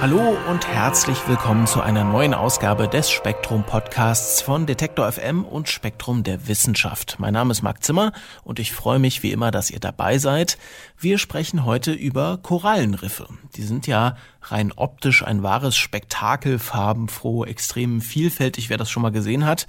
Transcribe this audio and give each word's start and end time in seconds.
Hallo 0.00 0.36
und 0.48 0.68
herzlich 0.68 1.26
willkommen 1.26 1.66
zu 1.66 1.80
einer 1.80 2.04
neuen 2.04 2.32
Ausgabe 2.32 2.86
des 2.86 3.10
Spektrum 3.10 3.64
Podcasts 3.64 4.40
von 4.40 4.64
Detektor 4.64 5.10
FM 5.10 5.44
und 5.44 5.68
Spektrum 5.68 6.22
der 6.22 6.46
Wissenschaft. 6.46 7.16
Mein 7.18 7.32
Name 7.32 7.50
ist 7.50 7.62
Marc 7.62 7.82
Zimmer 7.82 8.12
und 8.44 8.60
ich 8.60 8.72
freue 8.72 9.00
mich 9.00 9.24
wie 9.24 9.32
immer, 9.32 9.50
dass 9.50 9.70
ihr 9.70 9.80
dabei 9.80 10.18
seid. 10.18 10.56
Wir 10.96 11.18
sprechen 11.18 11.64
heute 11.64 11.92
über 11.92 12.38
Korallenriffe. 12.40 13.26
Die 13.56 13.64
sind 13.64 13.88
ja 13.88 14.16
rein 14.42 14.72
optisch 14.74 15.24
ein 15.24 15.42
wahres 15.42 15.76
Spektakel, 15.76 16.58
farbenfroh, 16.58 17.44
extrem 17.44 18.00
vielfältig, 18.00 18.70
wer 18.70 18.76
das 18.76 18.90
schon 18.90 19.02
mal 19.02 19.10
gesehen 19.10 19.44
hat. 19.44 19.66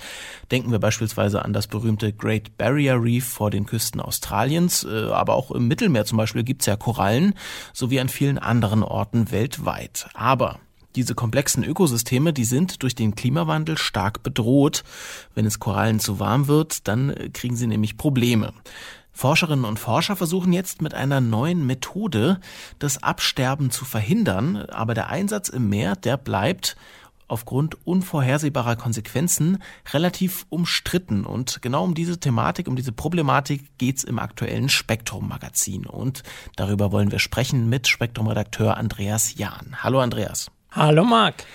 Denken 0.51 0.71
wir 0.71 0.79
beispielsweise 0.79 1.43
an 1.43 1.53
das 1.53 1.67
berühmte 1.67 2.13
Great 2.13 2.57
Barrier 2.57 3.01
Reef 3.01 3.27
vor 3.27 3.49
den 3.49 3.65
Küsten 3.65 3.99
Australiens, 3.99 4.83
äh, 4.83 5.09
aber 5.11 5.35
auch 5.35 5.51
im 5.51 5.67
Mittelmeer 5.67 6.05
zum 6.05 6.17
Beispiel 6.17 6.43
gibt's 6.43 6.65
ja 6.65 6.75
Korallen, 6.75 7.33
sowie 7.73 7.99
an 7.99 8.09
vielen 8.09 8.37
anderen 8.37 8.83
Orten 8.83 9.31
weltweit. 9.31 10.07
Aber 10.19 10.59
diese 10.97 11.15
komplexen 11.15 11.63
Ökosysteme, 11.63 12.33
die 12.33 12.43
sind 12.43 12.83
durch 12.83 12.93
den 12.93 13.15
Klimawandel 13.15 13.77
stark 13.77 14.21
bedroht. 14.21 14.83
Wenn 15.33 15.45
es 15.45 15.59
Korallen 15.59 16.01
zu 16.01 16.19
warm 16.19 16.47
wird, 16.47 16.89
dann 16.89 17.09
äh, 17.09 17.29
kriegen 17.29 17.55
sie 17.55 17.67
nämlich 17.67 17.95
Probleme. 17.95 18.51
Forscherinnen 19.13 19.63
und 19.63 19.79
Forscher 19.79 20.17
versuchen 20.17 20.51
jetzt 20.51 20.81
mit 20.81 20.93
einer 20.93 21.21
neuen 21.21 21.65
Methode 21.65 22.41
das 22.79 23.01
Absterben 23.01 23.71
zu 23.71 23.85
verhindern, 23.85 24.57
aber 24.57 24.93
der 24.93 25.07
Einsatz 25.07 25.47
im 25.47 25.69
Meer, 25.69 25.95
der 25.95 26.17
bleibt 26.17 26.75
aufgrund 27.29 27.85
unvorhersehbarer 27.87 28.75
Konsequenzen 28.75 29.59
relativ 29.93 30.45
umstritten. 30.49 31.25
Und 31.25 31.61
genau 31.61 31.83
um 31.83 31.93
diese 31.93 32.19
Thematik, 32.19 32.67
um 32.67 32.75
diese 32.75 32.91
Problematik 32.91 33.77
geht's 33.77 34.03
im 34.03 34.19
aktuellen 34.19 34.69
Spektrum-Magazin. 34.69 35.85
Und 35.85 36.23
darüber 36.55 36.91
wollen 36.91 37.11
wir 37.11 37.19
sprechen 37.19 37.69
mit 37.69 37.87
Spektrum-Redakteur 37.87 38.77
Andreas 38.77 39.35
Jahn. 39.37 39.77
Hallo 39.83 39.99
Andreas. 39.99 40.51
Hallo 40.71 41.03
Marc. 41.03 41.45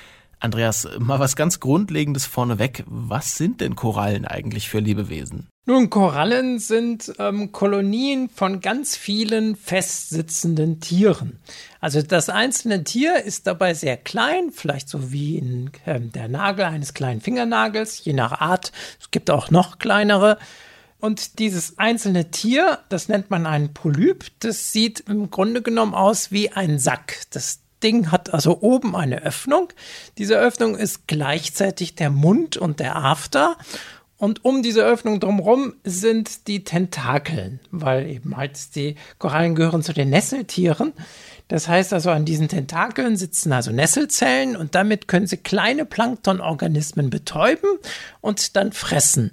Andreas, 0.40 0.88
mal 0.98 1.20
was 1.20 1.36
ganz 1.36 1.60
Grundlegendes 1.60 2.26
vorneweg. 2.26 2.84
Was 2.86 3.36
sind 3.36 3.60
denn 3.60 3.76
Korallen 3.76 4.26
eigentlich 4.26 4.68
für 4.68 4.78
Lebewesen? 4.78 5.48
Nun, 5.66 5.88
Korallen 5.88 6.58
sind 6.58 7.14
ähm, 7.18 7.50
Kolonien 7.50 8.28
von 8.28 8.60
ganz 8.60 8.96
vielen 8.96 9.56
festsitzenden 9.56 10.80
Tieren. 10.80 11.38
Also 11.80 12.02
das 12.02 12.28
einzelne 12.28 12.84
Tier 12.84 13.24
ist 13.24 13.46
dabei 13.46 13.72
sehr 13.72 13.96
klein, 13.96 14.50
vielleicht 14.52 14.90
so 14.90 15.10
wie 15.10 15.38
in, 15.38 15.70
äh, 15.86 16.00
der 16.00 16.28
Nagel 16.28 16.66
eines 16.66 16.92
kleinen 16.92 17.22
Fingernagels, 17.22 18.04
je 18.04 18.12
nach 18.12 18.42
Art. 18.42 18.72
Es 19.00 19.10
gibt 19.10 19.30
auch 19.30 19.50
noch 19.50 19.78
kleinere. 19.78 20.36
Und 21.00 21.38
dieses 21.38 21.78
einzelne 21.78 22.30
Tier, 22.30 22.80
das 22.90 23.08
nennt 23.08 23.30
man 23.30 23.46
einen 23.46 23.72
Polyp, 23.72 24.26
das 24.40 24.70
sieht 24.70 25.00
im 25.00 25.30
Grunde 25.30 25.62
genommen 25.62 25.94
aus 25.94 26.30
wie 26.30 26.52
ein 26.52 26.78
Sack. 26.78 27.22
Das 27.30 27.60
Ding 27.82 28.10
hat 28.10 28.34
also 28.34 28.60
oben 28.60 28.94
eine 28.94 29.22
Öffnung. 29.22 29.68
Diese 30.18 30.38
Öffnung 30.38 30.76
ist 30.76 31.06
gleichzeitig 31.06 31.94
der 31.94 32.10
Mund 32.10 32.58
und 32.58 32.80
der 32.80 32.96
After. 32.96 33.56
Und 34.24 34.42
um 34.42 34.62
diese 34.62 34.82
Öffnung 34.82 35.20
drumherum 35.20 35.74
sind 35.84 36.48
die 36.48 36.64
Tentakeln, 36.64 37.60
weil 37.70 38.08
eben 38.08 38.38
halt 38.38 38.74
die 38.74 38.96
Korallen 39.18 39.54
gehören 39.54 39.82
zu 39.82 39.92
den 39.92 40.08
Nesseltieren. 40.08 40.94
Das 41.48 41.68
heißt 41.68 41.92
also, 41.92 42.08
an 42.08 42.24
diesen 42.24 42.48
Tentakeln 42.48 43.18
sitzen 43.18 43.52
also 43.52 43.70
Nesselzellen 43.70 44.56
und 44.56 44.74
damit 44.74 45.08
können 45.08 45.26
sie 45.26 45.36
kleine 45.36 45.84
Planktonorganismen 45.84 47.10
betäuben 47.10 47.68
und 48.22 48.56
dann 48.56 48.72
fressen. 48.72 49.30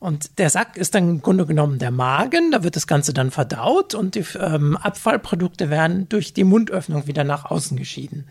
Und 0.00 0.36
der 0.36 0.50
Sack 0.50 0.76
ist 0.76 0.94
dann 0.94 1.08
im 1.08 1.22
Grunde 1.22 1.46
genommen 1.46 1.78
der 1.78 1.90
Magen, 1.90 2.50
da 2.50 2.62
wird 2.62 2.76
das 2.76 2.86
Ganze 2.86 3.14
dann 3.14 3.30
verdaut 3.30 3.94
und 3.94 4.16
die 4.16 4.26
ähm, 4.38 4.76
Abfallprodukte 4.76 5.70
werden 5.70 6.10
durch 6.10 6.34
die 6.34 6.44
Mundöffnung 6.44 7.06
wieder 7.06 7.24
nach 7.24 7.46
außen 7.46 7.78
geschieden. 7.78 8.28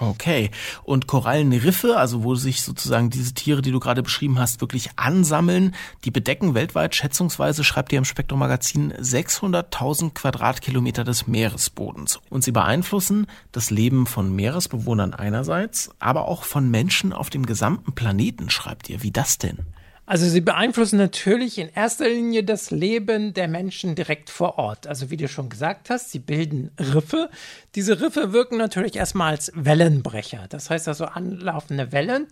Okay. 0.00 0.50
Und 0.82 1.06
Korallenriffe, 1.06 1.96
also 1.96 2.24
wo 2.24 2.34
sich 2.34 2.62
sozusagen 2.62 3.10
diese 3.10 3.34
Tiere, 3.34 3.62
die 3.62 3.70
du 3.70 3.80
gerade 3.80 4.02
beschrieben 4.02 4.38
hast, 4.38 4.60
wirklich 4.60 4.90
ansammeln, 4.96 5.74
die 6.04 6.10
bedecken 6.10 6.54
weltweit 6.54 6.94
schätzungsweise, 6.94 7.64
schreibt 7.64 7.92
ihr 7.92 7.98
im 7.98 8.04
Spektrum 8.04 8.40
Magazin, 8.40 8.92
600.000 8.92 10.14
Quadratkilometer 10.14 11.04
des 11.04 11.26
Meeresbodens. 11.26 12.20
Und 12.30 12.44
sie 12.44 12.52
beeinflussen 12.52 13.26
das 13.52 13.70
Leben 13.70 14.06
von 14.06 14.34
Meeresbewohnern 14.34 15.14
einerseits, 15.14 15.90
aber 15.98 16.26
auch 16.26 16.44
von 16.44 16.70
Menschen 16.70 17.12
auf 17.12 17.30
dem 17.30 17.46
gesamten 17.46 17.92
Planeten, 17.94 18.50
schreibt 18.50 18.88
ihr. 18.88 19.02
Wie 19.02 19.12
das 19.12 19.38
denn? 19.38 19.58
Also 20.06 20.28
sie 20.28 20.42
beeinflussen 20.42 20.98
natürlich 20.98 21.56
in 21.58 21.70
erster 21.70 22.08
Linie 22.08 22.44
das 22.44 22.70
Leben 22.70 23.32
der 23.32 23.48
Menschen 23.48 23.94
direkt 23.94 24.28
vor 24.28 24.58
Ort. 24.58 24.86
Also 24.86 25.10
wie 25.10 25.16
du 25.16 25.28
schon 25.28 25.48
gesagt 25.48 25.88
hast, 25.88 26.10
sie 26.10 26.18
bilden 26.18 26.70
Riffe. 26.78 27.30
Diese 27.74 28.02
Riffe 28.02 28.32
wirken 28.32 28.58
natürlich 28.58 28.96
erstmal 28.96 29.30
als 29.32 29.50
Wellenbrecher. 29.54 30.46
Das 30.50 30.68
heißt 30.68 30.88
also 30.88 31.06
anlaufende 31.06 31.90
Wellen 31.92 32.26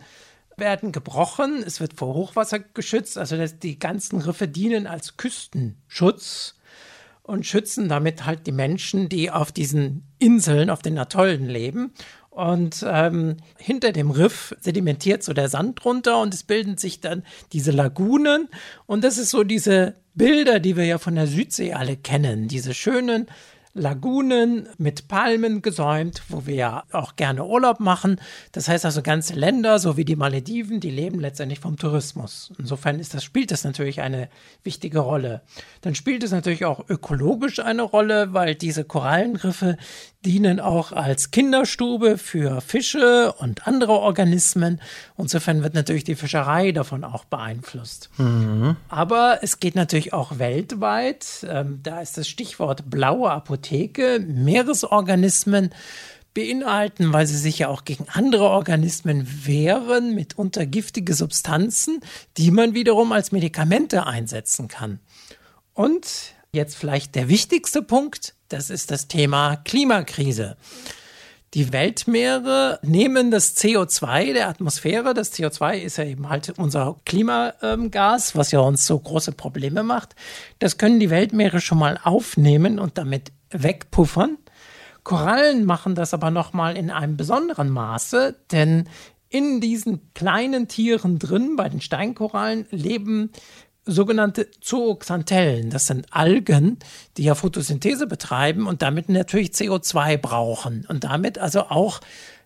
werden 0.58 0.92
gebrochen. 0.92 1.62
Es 1.66 1.80
wird 1.80 1.94
vor 1.94 2.14
Hochwasser 2.14 2.58
geschützt. 2.58 3.16
Also 3.16 3.42
die 3.46 3.78
ganzen 3.78 4.20
Riffe 4.20 4.48
dienen 4.48 4.86
als 4.86 5.16
Küstenschutz 5.16 6.56
und 7.22 7.46
schützen 7.46 7.88
damit 7.88 8.26
halt 8.26 8.46
die 8.46 8.52
Menschen, 8.52 9.08
die 9.08 9.30
auf 9.30 9.50
diesen 9.50 10.02
Inseln, 10.18 10.68
auf 10.68 10.82
den 10.82 10.98
Atollen 10.98 11.46
leben. 11.46 11.92
Und 12.32 12.82
ähm, 12.88 13.36
hinter 13.58 13.92
dem 13.92 14.10
Riff 14.10 14.56
sedimentiert 14.58 15.22
so 15.22 15.34
der 15.34 15.50
Sand 15.50 15.84
drunter 15.84 16.18
und 16.18 16.32
es 16.32 16.44
bilden 16.44 16.78
sich 16.78 17.02
dann 17.02 17.24
diese 17.52 17.72
Lagunen. 17.72 18.48
Und 18.86 19.04
das 19.04 19.18
ist 19.18 19.28
so 19.28 19.44
diese 19.44 19.96
Bilder, 20.14 20.58
die 20.58 20.76
wir 20.78 20.86
ja 20.86 20.96
von 20.96 21.14
der 21.14 21.26
Südsee 21.26 21.74
alle 21.74 21.94
kennen. 21.94 22.48
Diese 22.48 22.72
schönen 22.72 23.26
Lagunen 23.74 24.68
mit 24.76 25.08
Palmen 25.08 25.62
gesäumt, 25.62 26.22
wo 26.28 26.44
wir 26.44 26.54
ja 26.54 26.84
auch 26.92 27.16
gerne 27.16 27.46
Urlaub 27.46 27.80
machen. 27.80 28.20
Das 28.52 28.68
heißt 28.68 28.84
also 28.84 29.00
ganze 29.00 29.32
Länder, 29.32 29.78
so 29.78 29.96
wie 29.96 30.04
die 30.04 30.16
Malediven, 30.16 30.78
die 30.78 30.90
leben 30.90 31.20
letztendlich 31.20 31.60
vom 31.60 31.78
Tourismus. 31.78 32.52
Insofern 32.58 33.00
ist 33.00 33.14
das, 33.14 33.24
spielt 33.24 33.50
das 33.50 33.64
natürlich 33.64 34.02
eine 34.02 34.28
wichtige 34.62 34.98
Rolle. 34.98 35.40
Dann 35.80 35.94
spielt 35.94 36.22
es 36.22 36.32
natürlich 36.32 36.66
auch 36.66 36.86
ökologisch 36.90 37.60
eine 37.60 37.82
Rolle, 37.82 38.34
weil 38.34 38.54
diese 38.54 38.84
Korallenriffe 38.84 39.78
dienen 40.22 40.60
auch 40.60 40.92
als 40.92 41.30
Kinderstube 41.30 42.18
für 42.18 42.60
Fische 42.60 43.32
und 43.38 43.66
andere 43.66 43.92
Organismen. 43.92 44.80
Insofern 45.16 45.62
wird 45.62 45.74
natürlich 45.74 46.04
die 46.04 46.14
Fischerei 46.14 46.72
davon 46.72 47.04
auch 47.04 47.24
beeinflusst. 47.24 48.10
Mhm. 48.18 48.76
Aber 48.88 49.38
es 49.40 49.60
geht 49.60 49.74
natürlich 49.74 50.12
auch 50.12 50.38
weltweit. 50.38 51.46
Ähm, 51.48 51.80
da 51.82 52.00
ist 52.00 52.18
das 52.18 52.28
Stichwort 52.28 52.88
blaue 52.88 53.30
Apotheke 53.30 53.61
Apotheke 53.62 54.18
Meeresorganismen 54.18 55.70
beinhalten, 56.34 57.12
weil 57.12 57.28
sie 57.28 57.36
sich 57.36 57.60
ja 57.60 57.68
auch 57.68 57.84
gegen 57.84 58.06
andere 58.12 58.44
Organismen 58.48 59.28
wehren, 59.46 60.16
mitunter 60.16 60.66
giftige 60.66 61.14
Substanzen, 61.14 62.00
die 62.38 62.50
man 62.50 62.74
wiederum 62.74 63.12
als 63.12 63.30
Medikamente 63.30 64.04
einsetzen 64.06 64.66
kann. 64.66 64.98
Und 65.74 66.34
jetzt 66.52 66.74
vielleicht 66.74 67.14
der 67.14 67.28
wichtigste 67.28 67.82
Punkt, 67.82 68.34
das 68.48 68.68
ist 68.68 68.90
das 68.90 69.06
Thema 69.06 69.56
Klimakrise. 69.56 70.56
Die 71.54 71.70
Weltmeere 71.70 72.80
nehmen 72.82 73.30
das 73.30 73.58
CO2 73.58 74.32
der 74.32 74.48
Atmosphäre, 74.48 75.12
das 75.12 75.34
CO2 75.34 75.74
ist 75.74 75.98
ja 75.98 76.04
eben 76.04 76.30
halt 76.30 76.58
unser 76.58 76.96
Klimagas, 77.04 78.34
was 78.34 78.52
ja 78.52 78.60
uns 78.60 78.86
so 78.86 78.98
große 78.98 79.32
Probleme 79.32 79.82
macht. 79.82 80.16
Das 80.60 80.78
können 80.78 80.98
die 80.98 81.10
Weltmeere 81.10 81.60
schon 81.60 81.78
mal 81.78 82.00
aufnehmen 82.02 82.78
und 82.78 82.96
damit 82.96 83.32
wegpuffern. 83.52 84.38
Korallen 85.04 85.64
machen 85.64 85.94
das 85.94 86.14
aber 86.14 86.30
noch 86.30 86.52
mal 86.52 86.76
in 86.76 86.90
einem 86.90 87.16
besonderen 87.16 87.70
Maße, 87.70 88.36
denn 88.52 88.88
in 89.28 89.60
diesen 89.60 90.12
kleinen 90.14 90.68
Tieren 90.68 91.18
drin, 91.18 91.56
bei 91.56 91.68
den 91.68 91.80
Steinkorallen, 91.80 92.66
leben 92.70 93.32
sogenannte 93.84 94.48
Zooxanthellen. 94.60 95.70
Das 95.70 95.86
sind 95.86 96.06
Algen, 96.10 96.78
die 97.16 97.24
ja 97.24 97.34
Photosynthese 97.34 98.06
betreiben 98.06 98.66
und 98.66 98.82
damit 98.82 99.08
natürlich 99.08 99.50
CO2 99.50 100.18
brauchen 100.18 100.86
und 100.88 101.04
damit 101.04 101.38
also 101.38 101.62
auch 101.62 102.00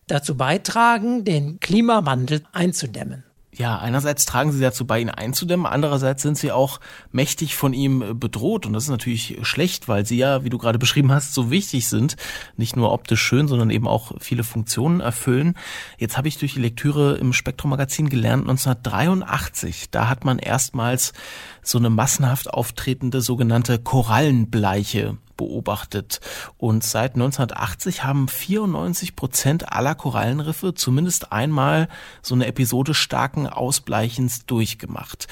dazu 0.07 0.37
beitragen, 0.37 1.25
den 1.25 1.61
Klimawandel 1.61 2.43
einzudämmen. 2.53 3.25
Ja, 3.59 3.79
einerseits 3.79 4.27
tragen 4.27 4.53
sie 4.53 4.61
dazu 4.61 4.87
bei, 4.87 5.01
ihn 5.01 5.09
einzudämmen, 5.09 5.65
andererseits 5.65 6.23
sind 6.23 6.37
sie 6.37 6.53
auch 6.53 6.79
mächtig 7.11 7.57
von 7.57 7.73
ihm 7.73 8.03
äh, 8.03 8.13
bedroht. 8.13 8.67
Und 8.67 8.75
das 8.75 8.85
ist 8.85 8.91
natürlich 8.91 9.39
schlecht, 9.43 9.89
weil 9.89 10.05
sie 10.05 10.19
ja, 10.19 10.45
wie 10.45 10.51
du 10.51 10.59
gerade 10.59 10.79
beschrieben 10.79 11.11
hast, 11.11 11.33
so 11.33 11.51
wichtig 11.51 11.89
sind. 11.89 12.17
Nicht 12.59 12.77
nur 12.77 12.93
optisch 12.93 13.23
schön, 13.23 13.49
sondern 13.49 13.71
eben 13.71 13.89
auch 13.89 14.13
viele 14.19 14.45
Funktionen 14.45 15.01
erfüllen. 15.01 15.55
Jetzt 15.97 16.19
habe 16.19 16.29
ich 16.29 16.37
durch 16.37 16.55
die 16.55 16.61
Lektüre 16.61 17.17
im 17.17 17.33
Spektrum-Magazin 17.33 18.11
gelernt, 18.11 18.43
1983, 18.43 19.91
da 19.91 20.11
hat 20.11 20.27
man 20.27 20.39
erstmals 20.39 21.15
so 21.63 21.79
eine 21.79 21.89
massenhaft 21.89 22.53
auftretende 22.53 23.23
sogenannte 23.23 23.79
Korallenbleiche 23.79 25.17
beobachtet. 25.37 26.21
Und 26.57 26.85
seit 26.85 27.15
1980 27.15 28.05
haben 28.05 28.29
94 28.29 29.17
Prozent 29.17 29.73
aller 29.73 29.95
Korallenriffe 29.95 30.75
zumindest 30.75 31.33
einmal 31.33 31.89
so 32.23 32.35
eine 32.35 32.47
Episode 32.47 32.95
starken 32.95 33.47
Ausbleichens 33.47 34.47
durchgemacht. 34.47 35.29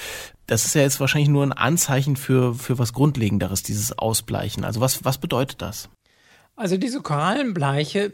Das 0.46 0.64
ist 0.64 0.74
ja 0.74 0.82
jetzt 0.82 1.00
wahrscheinlich 1.00 1.30
nur 1.30 1.42
ein 1.42 1.52
Anzeichen 1.52 2.16
für, 2.16 2.54
für 2.54 2.78
was 2.78 2.92
Grundlegenderes, 2.92 3.62
dieses 3.62 3.98
Ausbleichen. 3.98 4.64
Also 4.64 4.80
was, 4.80 5.04
was 5.04 5.18
bedeutet 5.18 5.62
das? 5.62 5.88
Also 6.56 6.76
diese 6.76 7.02
Korallenbleiche, 7.02 8.12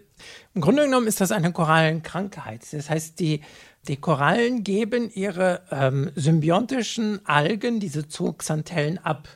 im 0.55 0.61
Grunde 0.63 0.85
genommen 0.85 1.07
ist 1.07 1.21
das 1.21 1.31
eine 1.31 1.53
Korallenkrankheit. 1.53 2.67
Das 2.73 2.89
heißt, 2.89 3.21
die, 3.21 3.43
die 3.87 3.97
Korallen 3.97 4.65
geben 4.65 5.11
ihre 5.13 5.63
ähm, 5.71 6.11
symbiontischen 6.15 7.25
Algen, 7.27 7.81
diese 7.81 8.09
Zooxanthellen, 8.09 8.99
ab. 8.99 9.29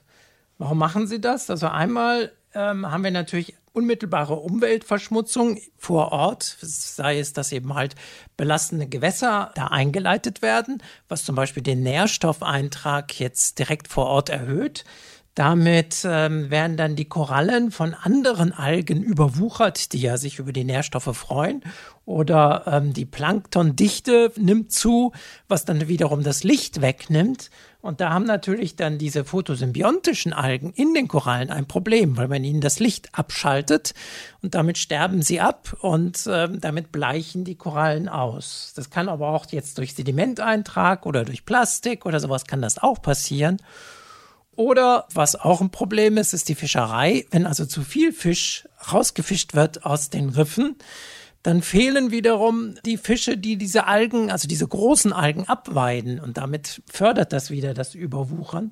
Warum 0.57 0.79
machen 0.79 1.07
sie 1.07 1.21
das? 1.21 1.51
Also 1.51 1.67
einmal 1.67 2.33
ähm, 2.55 2.91
haben 2.91 3.05
wir 3.05 3.11
natürlich 3.11 3.55
unmittelbare 3.73 4.37
Umweltverschmutzung 4.37 5.59
vor 5.77 6.13
Ort, 6.13 6.57
sei 6.61 7.19
es, 7.19 7.33
dass 7.33 7.53
eben 7.53 7.75
halt 7.75 7.97
belastende 8.37 8.87
Gewässer 8.87 9.51
da 9.57 9.67
eingeleitet 9.67 10.43
werden, 10.43 10.83
was 11.09 11.25
zum 11.25 11.35
Beispiel 11.35 11.63
den 11.63 11.83
Nährstoffeintrag 11.83 13.19
jetzt 13.19 13.59
direkt 13.59 13.89
vor 13.89 14.07
Ort 14.07 14.31
erhöht. 14.31 14.85
Damit 15.35 16.07
ähm, 16.09 16.49
werden 16.51 16.77
dann 16.77 16.95
die 16.95 17.07
Korallen 17.07 17.73
von 17.73 17.93
anderen 17.93 18.53
Algen 18.53 19.03
überwuchert, 19.03 19.93
die 19.93 20.01
ja 20.01 20.17
sich 20.17 20.39
über 20.39 20.53
die 20.53 20.63
Nährstoffe 20.63 21.17
freuen. 21.17 21.65
Oder 22.05 22.65
ähm, 22.69 22.93
die 22.93 23.05
Planktondichte 23.05 24.31
nimmt 24.37 24.71
zu, 24.71 25.11
was 25.49 25.65
dann 25.65 25.89
wiederum 25.89 26.23
das 26.23 26.45
Licht 26.45 26.81
wegnimmt. 26.81 27.51
Und 27.85 28.01
da 28.01 28.15
haben 28.15 28.25
natürlich 28.25 28.77
dann 28.77 28.97
diese 28.97 29.27
photosymbiotischen 29.27 30.33
Algen 30.33 30.73
in 30.73 30.95
den 30.95 31.07
Korallen 31.07 31.51
ein 31.51 31.67
Problem, 31.67 32.17
weil 32.17 32.29
man 32.29 32.43
ihnen 32.43 32.63
das 32.63 32.79
Licht 32.79 33.11
abschaltet 33.13 33.93
und 34.41 34.55
damit 34.55 34.79
sterben 34.79 35.21
sie 35.21 35.39
ab 35.43 35.77
und 35.81 36.27
äh, 36.27 36.49
damit 36.51 36.93
bleichen 36.93 37.45
die 37.45 37.57
Korallen 37.57 38.09
aus. 38.09 38.73
Das 38.75 38.89
kann 38.89 39.11
aber 39.11 39.29
auch 39.29 39.45
jetzt 39.51 39.77
durch 39.77 39.93
Sedimenteintrag 39.93 41.05
oder 41.05 41.27
durch 41.27 41.45
Plastik 41.45 42.07
oder 42.07 42.21
sowas 42.21 42.47
kann 42.47 42.63
das 42.63 42.83
auch 42.83 43.03
passieren. 43.03 43.59
Oder 44.57 45.07
was 45.13 45.37
auch 45.37 45.61
ein 45.61 45.69
Problem 45.71 46.17
ist, 46.17 46.33
ist 46.33 46.49
die 46.49 46.55
Fischerei. 46.55 47.27
Wenn 47.33 47.45
also 47.45 47.67
zu 47.67 47.83
viel 47.83 48.15
Fisch 48.15 48.67
rausgefischt 48.91 49.53
wird 49.53 49.85
aus 49.85 50.09
den 50.09 50.31
Riffen, 50.31 50.77
dann 51.45 51.61
fehlen 51.61 52.11
wiederum 52.11 52.75
die 52.87 52.97
Fische, 52.97 53.37
die 53.37 53.59
diese 53.59 53.87
Algen, 53.87 54.31
also 54.31 54.49
diese 54.49 54.67
großen 54.67 55.13
Algen 55.13 55.45
abweiden 55.45 56.19
und 56.19 56.39
damit 56.39 56.83
fördert 56.91 57.35
das 57.35 57.51
wieder 57.51 57.75
das 57.75 57.95
Überwuchern. 57.95 58.71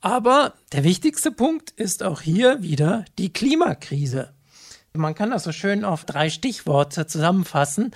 Aber 0.00 0.54
der 0.72 0.84
wichtigste 0.84 1.32
Punkt 1.32 1.72
ist 1.72 2.04
auch 2.04 2.20
hier 2.20 2.62
wieder 2.62 3.04
die 3.18 3.32
Klimakrise. 3.32 4.32
Man 4.92 5.16
kann 5.16 5.30
das 5.30 5.42
so 5.42 5.50
schön 5.50 5.84
auf 5.84 6.04
drei 6.04 6.30
Stichworte 6.30 7.08
zusammenfassen. 7.08 7.90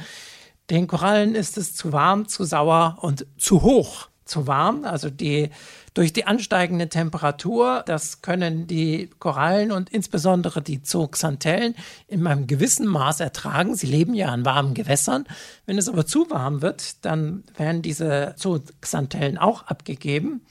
Den 0.70 0.88
Korallen 0.88 1.36
ist 1.36 1.56
es 1.56 1.76
zu 1.76 1.92
warm, 1.92 2.26
zu 2.26 2.42
sauer 2.42 2.98
und 3.00 3.26
zu 3.38 3.62
hoch. 3.62 4.09
Zu 4.30 4.46
warm, 4.46 4.84
also 4.84 5.10
die 5.10 5.50
durch 5.92 6.12
die 6.12 6.24
ansteigende 6.24 6.88
Temperatur, 6.88 7.82
das 7.84 8.22
können 8.22 8.68
die 8.68 9.10
Korallen 9.18 9.72
und 9.72 9.90
insbesondere 9.90 10.62
die 10.62 10.84
Zooxanthellen 10.84 11.74
in 12.06 12.24
einem 12.24 12.46
gewissen 12.46 12.86
Maß 12.86 13.18
ertragen. 13.18 13.74
Sie 13.74 13.88
leben 13.88 14.14
ja 14.14 14.28
an 14.28 14.44
warmen 14.44 14.74
Gewässern. 14.74 15.24
Wenn 15.66 15.78
es 15.78 15.88
aber 15.88 16.06
zu 16.06 16.30
warm 16.30 16.62
wird, 16.62 17.04
dann 17.04 17.42
werden 17.56 17.82
diese 17.82 18.34
Zooxanthellen 18.36 19.36
auch 19.36 19.64
abgegeben. 19.64 20.42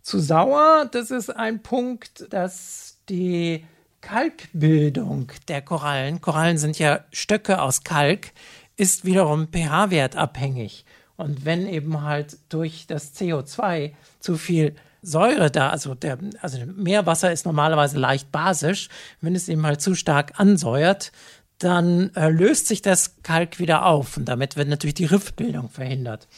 Zu 0.00 0.18
sauer, 0.18 0.88
das 0.90 1.10
ist 1.10 1.28
ein 1.28 1.62
Punkt, 1.62 2.32
dass 2.32 2.96
die 3.10 3.66
Kalkbildung 4.00 5.32
der 5.48 5.60
Korallen, 5.60 6.22
Korallen 6.22 6.56
sind 6.56 6.78
ja 6.78 7.00
Stöcke 7.12 7.60
aus 7.60 7.84
Kalk, 7.84 8.32
ist 8.78 9.04
wiederum 9.04 9.48
pH-Wert 9.52 10.16
abhängig. 10.16 10.86
Und 11.16 11.44
wenn 11.44 11.66
eben 11.66 12.02
halt 12.02 12.38
durch 12.48 12.86
das 12.86 13.14
CO2 13.14 13.92
zu 14.20 14.36
viel 14.36 14.74
Säure 15.02 15.50
da, 15.50 15.70
also 15.70 15.94
der, 15.94 16.18
also 16.40 16.58
Meerwasser 16.64 17.32
ist 17.32 17.44
normalerweise 17.44 17.98
leicht 17.98 18.30
basisch, 18.30 18.88
wenn 19.20 19.34
es 19.34 19.48
eben 19.48 19.66
halt 19.66 19.80
zu 19.80 19.94
stark 19.94 20.38
ansäuert, 20.38 21.12
dann 21.58 22.14
äh, 22.14 22.28
löst 22.28 22.66
sich 22.68 22.82
das 22.82 23.16
Kalk 23.22 23.58
wieder 23.58 23.86
auf 23.86 24.16
und 24.16 24.26
damit 24.26 24.56
wird 24.56 24.68
natürlich 24.68 24.94
die 24.94 25.04
Riffbildung 25.04 25.68
verhindert. 25.68 26.28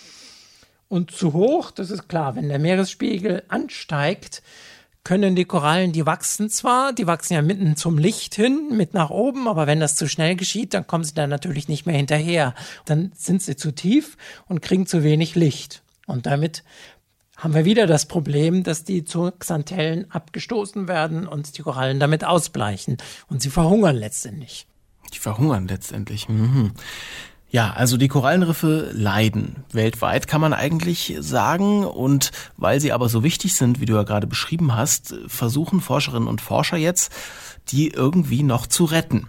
Und 0.88 1.11
zu 1.11 1.32
hoch, 1.32 1.71
das 1.71 1.91
ist 1.91 2.09
klar, 2.09 2.37
wenn 2.37 2.49
der 2.49 2.59
Meeresspiegel 2.59 3.43
ansteigt, 3.49 4.43
können 5.05 5.37
die 5.37 5.45
Korallen, 5.45 5.93
die 5.93 6.06
wachsen 6.06 6.49
zwar, 6.49 6.95
die 6.95 7.06
wachsen 7.06 7.35
ja 7.35 7.43
mitten 7.43 7.77
zum 7.77 7.99
Licht 7.99 8.35
hin, 8.35 8.71
mit 8.73 8.95
nach 8.95 9.11
oben, 9.11 9.47
aber 9.47 9.67
wenn 9.67 9.79
das 9.79 9.97
zu 9.97 10.09
schnell 10.09 10.35
geschieht, 10.35 10.73
dann 10.73 10.87
kommen 10.87 11.05
sie 11.05 11.15
dann 11.15 11.29
natürlich 11.31 11.69
nicht 11.69 11.85
mehr 11.85 11.97
hinterher. 11.97 12.55
Dann 12.87 13.12
sind 13.15 13.43
sie 13.43 13.55
zu 13.55 13.73
tief 13.73 14.17
und 14.49 14.62
kriegen 14.62 14.87
zu 14.87 15.03
wenig 15.03 15.35
Licht. 15.35 15.83
Und 16.06 16.25
damit 16.25 16.65
haben 17.37 17.55
wir 17.55 17.67
wieder 17.67 17.87
das 17.87 18.06
Problem, 18.06 18.62
dass 18.62 18.85
die 18.85 19.05
Zooxanthellen 19.05 20.11
abgestoßen 20.11 20.89
werden 20.89 21.27
und 21.27 21.59
die 21.59 21.62
Korallen 21.62 22.00
damit 22.00 22.25
ausbleichen 22.25 22.97
und 23.29 23.43
sie 23.43 23.50
verhungern 23.50 23.97
letztendlich. 23.97 24.67
Die 25.12 25.19
verhungern 25.19 25.69
letztendlich. 25.69 26.29
Mhm. 26.29 26.73
Ja, 27.55 27.71
also 27.71 27.97
die 27.97 28.09
Korallenriffe 28.09 28.91
leiden. 28.93 29.62
Weltweit 29.71 30.27
kann 30.27 30.41
man 30.41 30.53
eigentlich 30.53 31.15
sagen. 31.21 31.85
Und 31.85 32.33
weil 32.56 32.81
sie 32.81 32.91
aber 32.91 33.09
so 33.09 33.23
wichtig 33.23 33.55
sind, 33.55 33.81
wie 33.81 33.87
du 33.87 33.95
ja 33.95 34.03
gerade 34.03 34.27
beschrieben 34.27 34.75
hast, 34.75 35.15
versuchen 35.29 35.81
Forscherinnen 35.81 36.27
und 36.27 36.41
Forscher 36.41 36.77
jetzt, 36.77 37.12
die 37.69 37.91
irgendwie 37.91 38.43
noch 38.43 38.67
zu 38.67 38.87
retten. 38.87 39.29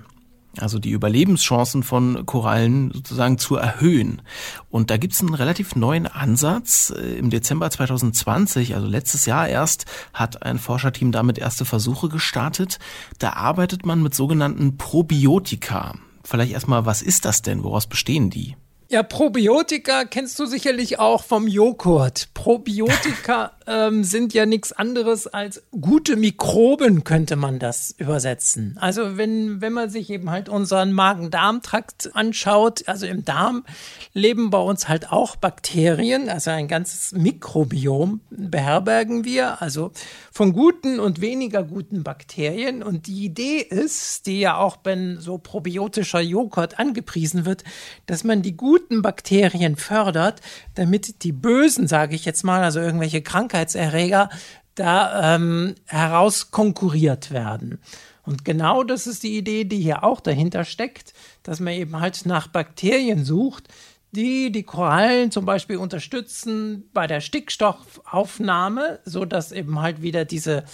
Also 0.58 0.80
die 0.80 0.90
Überlebenschancen 0.90 1.84
von 1.84 2.26
Korallen 2.26 2.90
sozusagen 2.94 3.38
zu 3.38 3.58
erhöhen. 3.58 4.24
Und 4.72 4.90
da 4.90 4.98
gibt's 4.98 5.22
einen 5.22 5.36
relativ 5.36 5.76
neuen 5.76 6.08
Ansatz. 6.08 6.90
Im 6.90 7.30
Dezember 7.30 7.70
2020, 7.70 8.74
also 8.74 8.88
letztes 8.88 9.28
Jahr 9.28 9.48
erst, 9.48 9.86
hat 10.16 10.42
ein 10.42 10.58
Forscherteam 10.58 11.12
damit 11.12 11.38
erste 11.38 11.64
Versuche 11.64 12.10
gestartet. 12.10 12.80
Da 13.20 13.34
arbeitet 13.34 13.86
man 13.86 14.02
mit 14.02 14.16
sogenannten 14.16 14.78
Probiotika. 14.78 15.94
Vielleicht 16.26 16.54
erstmal, 16.54 16.86
was 16.86 17.02
ist 17.02 17.24
das 17.24 17.42
denn? 17.44 17.64
Woraus 17.64 17.88
bestehen 17.88 18.30
die? 18.30 18.56
Ja, 18.90 19.04
Probiotika 19.04 20.06
kennst 20.06 20.38
du 20.40 20.46
sicherlich 20.46 21.00
auch 21.00 21.24
vom 21.24 21.48
Joghurt. 21.48 22.30
Probiotika 22.34 23.52
ähm, 23.68 24.04
sind 24.04 24.34
ja 24.34 24.46
nichts 24.46 24.72
anderes 24.72 25.28
als 25.28 25.64
gute 25.72 26.16
Mikroben, 26.16 27.04
könnte 27.04 27.36
man 27.36 27.60
das 27.60 27.96
übersetzen. 27.98 28.78
Also 28.80 29.18
wenn, 29.18 29.62
wenn 29.62 29.74
man 29.74 29.90
sich 29.90 30.10
eben 30.10 30.30
halt 30.30 30.50
unseren 30.50 30.92
Magen-Darm-Trakt 30.94 32.16
anschaut, 32.16 32.88
also 32.88 33.06
im 33.06 33.26
Darm 33.26 33.66
leben 34.14 34.50
bei 34.50 34.60
uns 34.60 34.88
halt 34.88 35.12
auch 35.12 35.36
Bakterien, 35.36 36.30
also 36.30 36.52
ein 36.52 36.68
ganzes 36.68 37.12
Mikrobiom 37.14 38.22
beherbergen 38.30 39.26
wir, 39.26 39.62
also 39.62 39.92
von 40.32 40.54
guten 40.54 41.00
und 41.00 41.22
weniger 41.22 41.64
guten 41.64 42.04
Bakterien. 42.04 42.84
Und 42.84 43.08
die 43.08 43.26
Idee 43.26 43.60
ist, 43.60 44.26
die 44.28 44.40
ja 44.40 44.58
auch 44.58 44.78
wenn 44.84 45.20
so 45.20 45.38
probiotischer 45.38 46.20
Joghurt 46.20 46.80
angepriesen 46.80 47.46
wird, 47.46 47.64
dass 48.06 48.24
man 48.24 48.42
die 48.42 48.56
guten 48.56 49.02
Bakterien 49.02 49.76
fördert, 49.76 50.42
damit 50.76 51.24
die 51.24 51.32
bösen, 51.32 51.88
sage 51.88 52.16
ich 52.16 52.26
jetzt 52.26 52.44
mal, 52.44 52.64
also 52.64 52.80
irgendwelche 52.80 53.22
Krankheitserreger, 53.56 54.30
da 54.76 55.36
ähm, 55.36 55.76
heraus 55.86 56.52
konkurriert 56.52 57.32
werden. 57.32 57.80
Und 58.24 58.44
genau 58.44 58.84
das 58.84 59.08
ist 59.08 59.24
die 59.24 59.38
Idee, 59.38 59.64
die 59.64 59.80
hier 59.80 60.04
auch 60.04 60.20
dahinter 60.20 60.66
steckt, 60.66 61.14
dass 61.44 61.60
man 61.60 61.74
eben 61.74 62.00
halt 62.00 62.26
nach 62.26 62.48
Bakterien 62.48 63.24
sucht, 63.24 63.70
die 64.12 64.52
die 64.52 64.64
Korallen 64.64 65.32
zum 65.32 65.46
Beispiel 65.46 65.78
unterstützen 65.78 66.90
bei 66.94 67.08
der 67.08 67.22
Stickstoffaufnahme, 67.22 69.00
so 69.06 69.26
dass 69.26 69.52
eben 69.52 69.80
halt 69.80 70.02
wieder 70.02 70.26
diese 70.26 70.66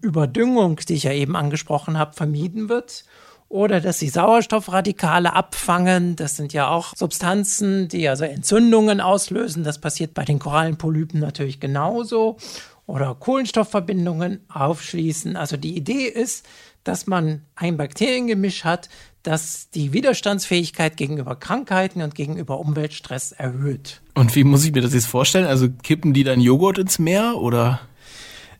Überdüngung, 0.00 0.76
die 0.76 0.94
ich 0.94 1.04
ja 1.04 1.12
eben 1.12 1.36
angesprochen 1.36 1.98
habe, 1.98 2.14
vermieden 2.14 2.68
wird. 2.68 3.04
Oder 3.50 3.80
dass 3.80 3.98
sie 3.98 4.08
Sauerstoffradikale 4.08 5.34
abfangen. 5.34 6.14
Das 6.14 6.36
sind 6.36 6.52
ja 6.52 6.68
auch 6.68 6.94
Substanzen, 6.94 7.88
die 7.88 8.08
also 8.08 8.24
Entzündungen 8.24 9.00
auslösen. 9.00 9.64
Das 9.64 9.80
passiert 9.80 10.14
bei 10.14 10.24
den 10.24 10.38
Korallenpolypen 10.38 11.18
natürlich 11.18 11.58
genauso. 11.58 12.38
oder 12.86 13.14
Kohlenstoffverbindungen 13.14 14.40
aufschließen. 14.48 15.36
Also 15.36 15.56
die 15.56 15.76
Idee 15.76 16.06
ist, 16.06 16.46
dass 16.84 17.08
man 17.08 17.42
ein 17.56 17.76
Bakteriengemisch 17.76 18.64
hat, 18.64 18.88
das 19.24 19.68
die 19.70 19.92
Widerstandsfähigkeit 19.92 20.96
gegenüber 20.96 21.34
Krankheiten 21.34 22.02
und 22.02 22.14
gegenüber 22.14 22.60
Umweltstress 22.60 23.32
erhöht. 23.32 24.00
Und 24.14 24.34
wie 24.36 24.44
muss 24.44 24.64
ich 24.64 24.72
mir 24.72 24.80
das 24.80 24.94
jetzt 24.94 25.06
vorstellen? 25.06 25.46
Also 25.46 25.68
kippen 25.68 26.14
die 26.14 26.24
dann 26.24 26.40
Joghurt 26.40 26.78
ins 26.78 27.00
Meer 27.00 27.36
oder? 27.36 27.80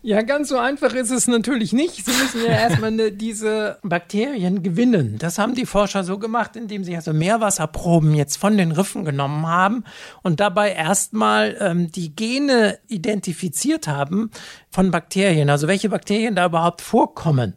Ja, 0.03 0.23
ganz 0.23 0.49
so 0.49 0.57
einfach 0.57 0.95
ist 0.95 1.11
es 1.11 1.29
natürlich 1.29 1.73
nicht. 1.73 2.05
Sie 2.07 2.13
müssen 2.13 2.41
ja 2.45 2.53
erstmal 2.59 2.91
ne, 2.91 3.13
diese 3.13 3.79
Bakterien 3.83 4.63
gewinnen. 4.63 5.17
Das 5.19 5.39
haben 5.39 5.55
die 5.55 5.67
Forscher 5.67 6.05
so 6.05 6.19
gemacht, 6.19 6.57
indem 6.57 6.85
sie 6.85 6.97
also 6.97 7.13
Meerwasserproben 7.13 8.15
jetzt 8.15 8.37
von 8.37 8.57
den 8.57 8.73
Riffen 8.73 9.05
genommen 9.05 9.47
haben 9.47 9.85
und 10.23 10.41
dabei 10.41 10.73
erstmal 10.73 11.57
ähm, 11.61 11.93
die 11.93 12.17
Gene 12.17 12.79
identifiziert 12.89 13.89
haben 13.89 14.31
von 14.71 14.91
Bakterien, 14.91 15.51
also 15.51 15.69
welche 15.69 15.91
Bakterien 15.91 16.35
da 16.35 16.47
überhaupt 16.47 16.81
vorkommen 16.81 17.55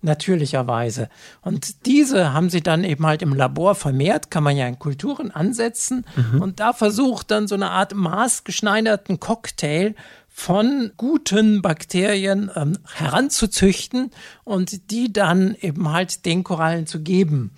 natürlicherweise. 0.00 1.08
Und 1.42 1.86
diese 1.86 2.32
haben 2.32 2.50
sie 2.50 2.62
dann 2.62 2.84
eben 2.84 3.04
halt 3.04 3.22
im 3.22 3.34
Labor 3.34 3.74
vermehrt, 3.74 4.30
kann 4.30 4.44
man 4.44 4.56
ja 4.56 4.66
in 4.68 4.78
Kulturen 4.78 5.30
ansetzen 5.30 6.06
mhm. 6.14 6.40
und 6.40 6.60
da 6.60 6.72
versucht 6.72 7.30
dann 7.30 7.48
so 7.48 7.56
eine 7.56 7.70
Art 7.70 7.94
maßgeschneiderten 7.94 9.18
Cocktail 9.18 9.94
von 10.38 10.92
guten 10.96 11.62
Bakterien 11.62 12.48
ähm, 12.54 12.78
heranzuzüchten 12.94 14.12
und 14.44 14.92
die 14.92 15.12
dann 15.12 15.56
eben 15.60 15.90
halt 15.90 16.24
den 16.26 16.44
Korallen 16.44 16.86
zu 16.86 17.02
geben. 17.02 17.50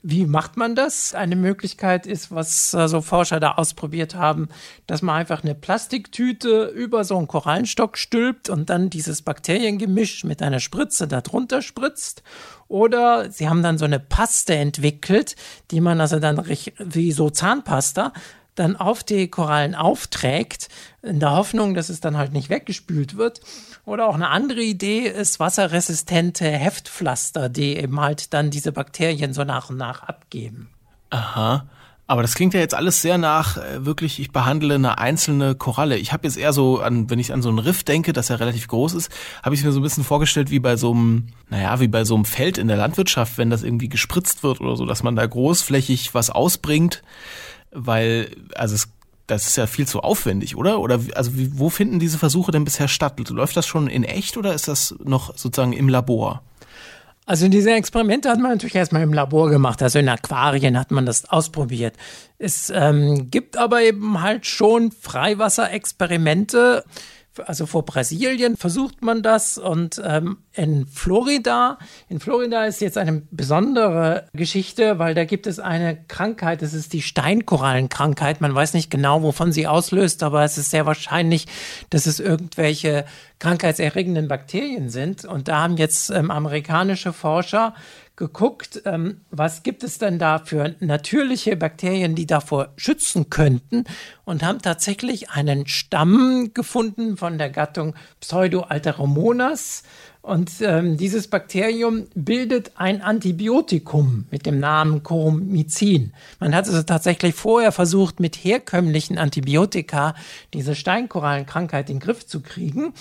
Wie 0.00 0.24
macht 0.26 0.56
man 0.56 0.76
das? 0.76 1.12
Eine 1.12 1.34
Möglichkeit 1.34 2.06
ist, 2.06 2.30
was 2.30 2.72
äh, 2.72 2.86
so 2.86 3.00
Forscher 3.00 3.40
da 3.40 3.54
ausprobiert 3.54 4.14
haben, 4.14 4.48
dass 4.86 5.02
man 5.02 5.16
einfach 5.16 5.42
eine 5.42 5.56
Plastiktüte 5.56 6.66
über 6.66 7.02
so 7.02 7.18
einen 7.18 7.26
Korallenstock 7.26 7.98
stülpt 7.98 8.48
und 8.48 8.70
dann 8.70 8.88
dieses 8.88 9.22
Bakteriengemisch 9.22 10.22
mit 10.22 10.40
einer 10.40 10.60
Spritze 10.60 11.08
darunter 11.08 11.62
spritzt. 11.62 12.22
Oder 12.68 13.28
sie 13.32 13.48
haben 13.48 13.64
dann 13.64 13.76
so 13.76 13.86
eine 13.86 13.98
Paste 13.98 14.54
entwickelt, 14.54 15.34
die 15.72 15.80
man 15.80 16.00
also 16.00 16.20
dann 16.20 16.46
wie 16.78 17.10
so 17.10 17.28
Zahnpasta 17.28 18.12
dann 18.54 18.76
auf 18.76 19.02
die 19.02 19.28
Korallen 19.28 19.74
aufträgt, 19.74 20.68
in 21.02 21.20
der 21.20 21.32
Hoffnung, 21.32 21.74
dass 21.74 21.88
es 21.88 22.00
dann 22.00 22.16
halt 22.16 22.32
nicht 22.32 22.50
weggespült 22.50 23.16
wird. 23.16 23.40
Oder 23.84 24.06
auch 24.08 24.14
eine 24.14 24.28
andere 24.28 24.62
Idee 24.62 25.08
ist 25.08 25.40
wasserresistente 25.40 26.46
Heftpflaster, 26.46 27.48
die 27.48 27.76
eben 27.76 28.00
halt 28.00 28.32
dann 28.32 28.50
diese 28.50 28.72
Bakterien 28.72 29.32
so 29.32 29.44
nach 29.44 29.70
und 29.70 29.76
nach 29.76 30.02
abgeben. 30.02 30.68
Aha. 31.10 31.66
Aber 32.12 32.20
das 32.20 32.34
klingt 32.34 32.52
ja 32.52 32.60
jetzt 32.60 32.74
alles 32.74 33.00
sehr 33.00 33.16
nach 33.16 33.56
äh, 33.56 33.86
wirklich, 33.86 34.20
ich 34.20 34.32
behandle 34.32 34.74
eine 34.74 34.98
einzelne 34.98 35.54
Koralle. 35.54 35.96
Ich 35.96 36.12
habe 36.12 36.26
jetzt 36.26 36.36
eher 36.36 36.52
so 36.52 36.80
an, 36.80 37.08
wenn 37.08 37.18
ich 37.18 37.32
an 37.32 37.42
so 37.42 37.48
einen 37.48 37.58
Riff 37.58 37.84
denke, 37.84 38.12
das 38.12 38.28
ja 38.28 38.36
relativ 38.36 38.68
groß 38.68 38.94
ist, 38.94 39.10
habe 39.42 39.54
ich 39.54 39.64
mir 39.64 39.72
so 39.72 39.80
ein 39.80 39.82
bisschen 39.82 40.04
vorgestellt 40.04 40.50
wie 40.50 40.58
bei 40.58 40.76
so 40.76 40.90
einem, 40.92 41.28
naja, 41.48 41.80
wie 41.80 41.88
bei 41.88 42.04
so 42.04 42.14
einem 42.14 42.24
Feld 42.24 42.58
in 42.58 42.68
der 42.68 42.76
Landwirtschaft, 42.76 43.38
wenn 43.38 43.50
das 43.50 43.62
irgendwie 43.62 43.88
gespritzt 43.88 44.42
wird 44.42 44.60
oder 44.60 44.76
so, 44.76 44.84
dass 44.84 45.02
man 45.02 45.16
da 45.16 45.24
großflächig 45.24 46.12
was 46.12 46.28
ausbringt 46.28 47.02
weil, 47.72 48.30
also 48.54 48.74
es, 48.74 48.88
das 49.26 49.46
ist 49.46 49.56
ja 49.56 49.66
viel 49.66 49.86
zu 49.86 50.00
aufwendig, 50.00 50.56
oder? 50.56 50.80
Oder 50.80 51.00
also 51.14 51.36
wie, 51.36 51.58
wo 51.58 51.70
finden 51.70 51.98
diese 51.98 52.18
Versuche 52.18 52.52
denn 52.52 52.64
bisher 52.64 52.88
statt? 52.88 53.18
Läuft 53.30 53.56
das 53.56 53.66
schon 53.66 53.88
in 53.88 54.04
echt 54.04 54.36
oder 54.36 54.54
ist 54.54 54.68
das 54.68 54.94
noch 55.02 55.36
sozusagen 55.36 55.72
im 55.72 55.88
Labor? 55.88 56.42
Also 57.24 57.46
diese 57.48 57.72
Experimente 57.72 58.28
hat 58.28 58.40
man 58.40 58.50
natürlich 58.50 58.74
erstmal 58.74 59.02
im 59.02 59.12
Labor 59.12 59.48
gemacht, 59.48 59.80
also 59.80 60.00
in 60.00 60.08
Aquarien 60.08 60.78
hat 60.78 60.90
man 60.90 61.06
das 61.06 61.30
ausprobiert. 61.30 61.94
Es 62.38 62.70
ähm, 62.74 63.30
gibt 63.30 63.56
aber 63.56 63.82
eben 63.82 64.20
halt 64.22 64.44
schon 64.44 64.90
Freiwasserexperimente, 64.90 66.84
also 67.46 67.66
vor 67.66 67.84
Brasilien 67.84 68.56
versucht 68.56 69.02
man 69.02 69.22
das 69.22 69.58
und 69.58 70.00
ähm, 70.04 70.38
in 70.52 70.86
Florida, 70.86 71.78
in 72.08 72.20
Florida 72.20 72.64
ist 72.66 72.80
jetzt 72.80 72.98
eine 72.98 73.22
besondere 73.30 74.26
Geschichte, 74.34 74.98
weil 74.98 75.14
da 75.14 75.24
gibt 75.24 75.46
es 75.46 75.58
eine 75.58 75.96
Krankheit, 76.08 76.62
das 76.62 76.74
ist 76.74 76.92
die 76.92 77.02
Steinkorallenkrankheit. 77.02 78.40
Man 78.40 78.54
weiß 78.54 78.74
nicht 78.74 78.90
genau, 78.90 79.22
wovon 79.22 79.52
sie 79.52 79.66
auslöst, 79.66 80.22
aber 80.22 80.44
es 80.44 80.58
ist 80.58 80.70
sehr 80.70 80.84
wahrscheinlich, 80.84 81.46
dass 81.90 82.06
es 82.06 82.20
irgendwelche 82.20 83.06
krankheitserregenden 83.38 84.28
Bakterien 84.28 84.88
sind. 84.90 85.24
Und 85.24 85.48
da 85.48 85.62
haben 85.62 85.76
jetzt 85.76 86.10
ähm, 86.10 86.30
amerikanische 86.30 87.12
Forscher 87.12 87.74
geguckt, 88.16 88.82
ähm, 88.84 89.22
was 89.30 89.62
gibt 89.62 89.82
es 89.82 89.98
denn 89.98 90.18
da 90.18 90.38
für 90.38 90.74
natürliche 90.80 91.56
Bakterien, 91.56 92.14
die 92.14 92.26
davor 92.26 92.72
schützen 92.76 93.30
könnten 93.30 93.84
und 94.24 94.42
haben 94.42 94.60
tatsächlich 94.60 95.30
einen 95.30 95.66
Stamm 95.66 96.50
gefunden 96.52 97.16
von 97.16 97.38
der 97.38 97.50
Gattung 97.50 97.94
Pseudoalteromonas. 98.20 99.82
Und 100.20 100.52
ähm, 100.60 100.96
dieses 100.98 101.26
Bakterium 101.26 102.06
bildet 102.14 102.72
ein 102.76 103.02
Antibiotikum 103.02 104.26
mit 104.30 104.46
dem 104.46 104.60
Namen 104.60 105.02
Coromycin. 105.02 106.12
Man 106.38 106.54
hat 106.54 106.68
also 106.68 106.82
tatsächlich 106.84 107.34
vorher 107.34 107.72
versucht, 107.72 108.20
mit 108.20 108.36
herkömmlichen 108.36 109.18
Antibiotika 109.18 110.14
diese 110.54 110.76
Steinkorallenkrankheit 110.76 111.90
in 111.90 111.96
den 111.96 112.00
Griff 112.00 112.24
zu 112.24 112.40
kriegen. 112.40 112.94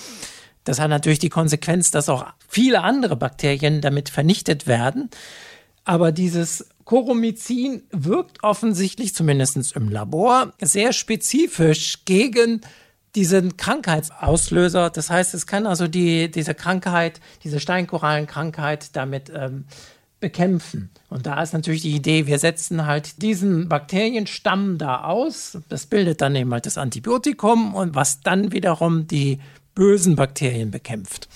Das 0.64 0.80
hat 0.80 0.90
natürlich 0.90 1.20
die 1.20 1.30
Konsequenz, 1.30 1.92
dass 1.92 2.10
auch 2.10 2.26
viele 2.48 2.84
andere 2.84 3.16
Bakterien 3.16 3.82
damit 3.82 4.10
vernichtet 4.10 4.68
werden. 4.68 5.10
Aber 5.84 6.12
dieses 6.12 6.68
Coromycin 6.86 7.84
wirkt 7.92 8.44
offensichtlich, 8.44 9.16
zumindest 9.16 9.76
im 9.76 9.90
Labor, 9.90 10.54
sehr 10.62 10.94
spezifisch 10.94 12.06
gegen 12.06 12.62
diesen 13.16 13.58
Krankheitsauslöser. 13.58 14.90
Das 14.90 15.10
heißt, 15.10 15.34
es 15.34 15.48
kann 15.48 15.66
also 15.66 15.88
die, 15.88 16.30
diese 16.30 16.54
Krankheit, 16.54 17.20
diese 17.44 17.60
Steinkorallenkrankheit 17.60 18.96
damit 18.96 19.32
ähm, 19.36 19.66
bekämpfen. 20.20 20.92
Und 21.10 21.26
da 21.26 21.42
ist 21.42 21.54
natürlich 21.54 21.82
die 21.82 21.96
Idee, 21.96 22.28
wir 22.28 22.40
setzen 22.40 22.86
halt 22.86 23.22
diesen 23.22 23.68
Bakterienstamm 23.68 24.78
da 24.78 25.04
aus. 25.04 25.58
Das 25.68 25.88
bildet 25.88 26.22
dann 26.22 26.36
eben 26.36 26.54
halt 26.54 26.66
das 26.66 26.78
Antibiotikum 26.78 27.74
und 27.74 27.96
was 27.96 28.22
dann 28.22 28.52
wiederum 28.52 29.08
die 29.08 29.40
bösen 29.76 30.16
Bakterien 30.16 30.72
bekämpft. 30.72 31.28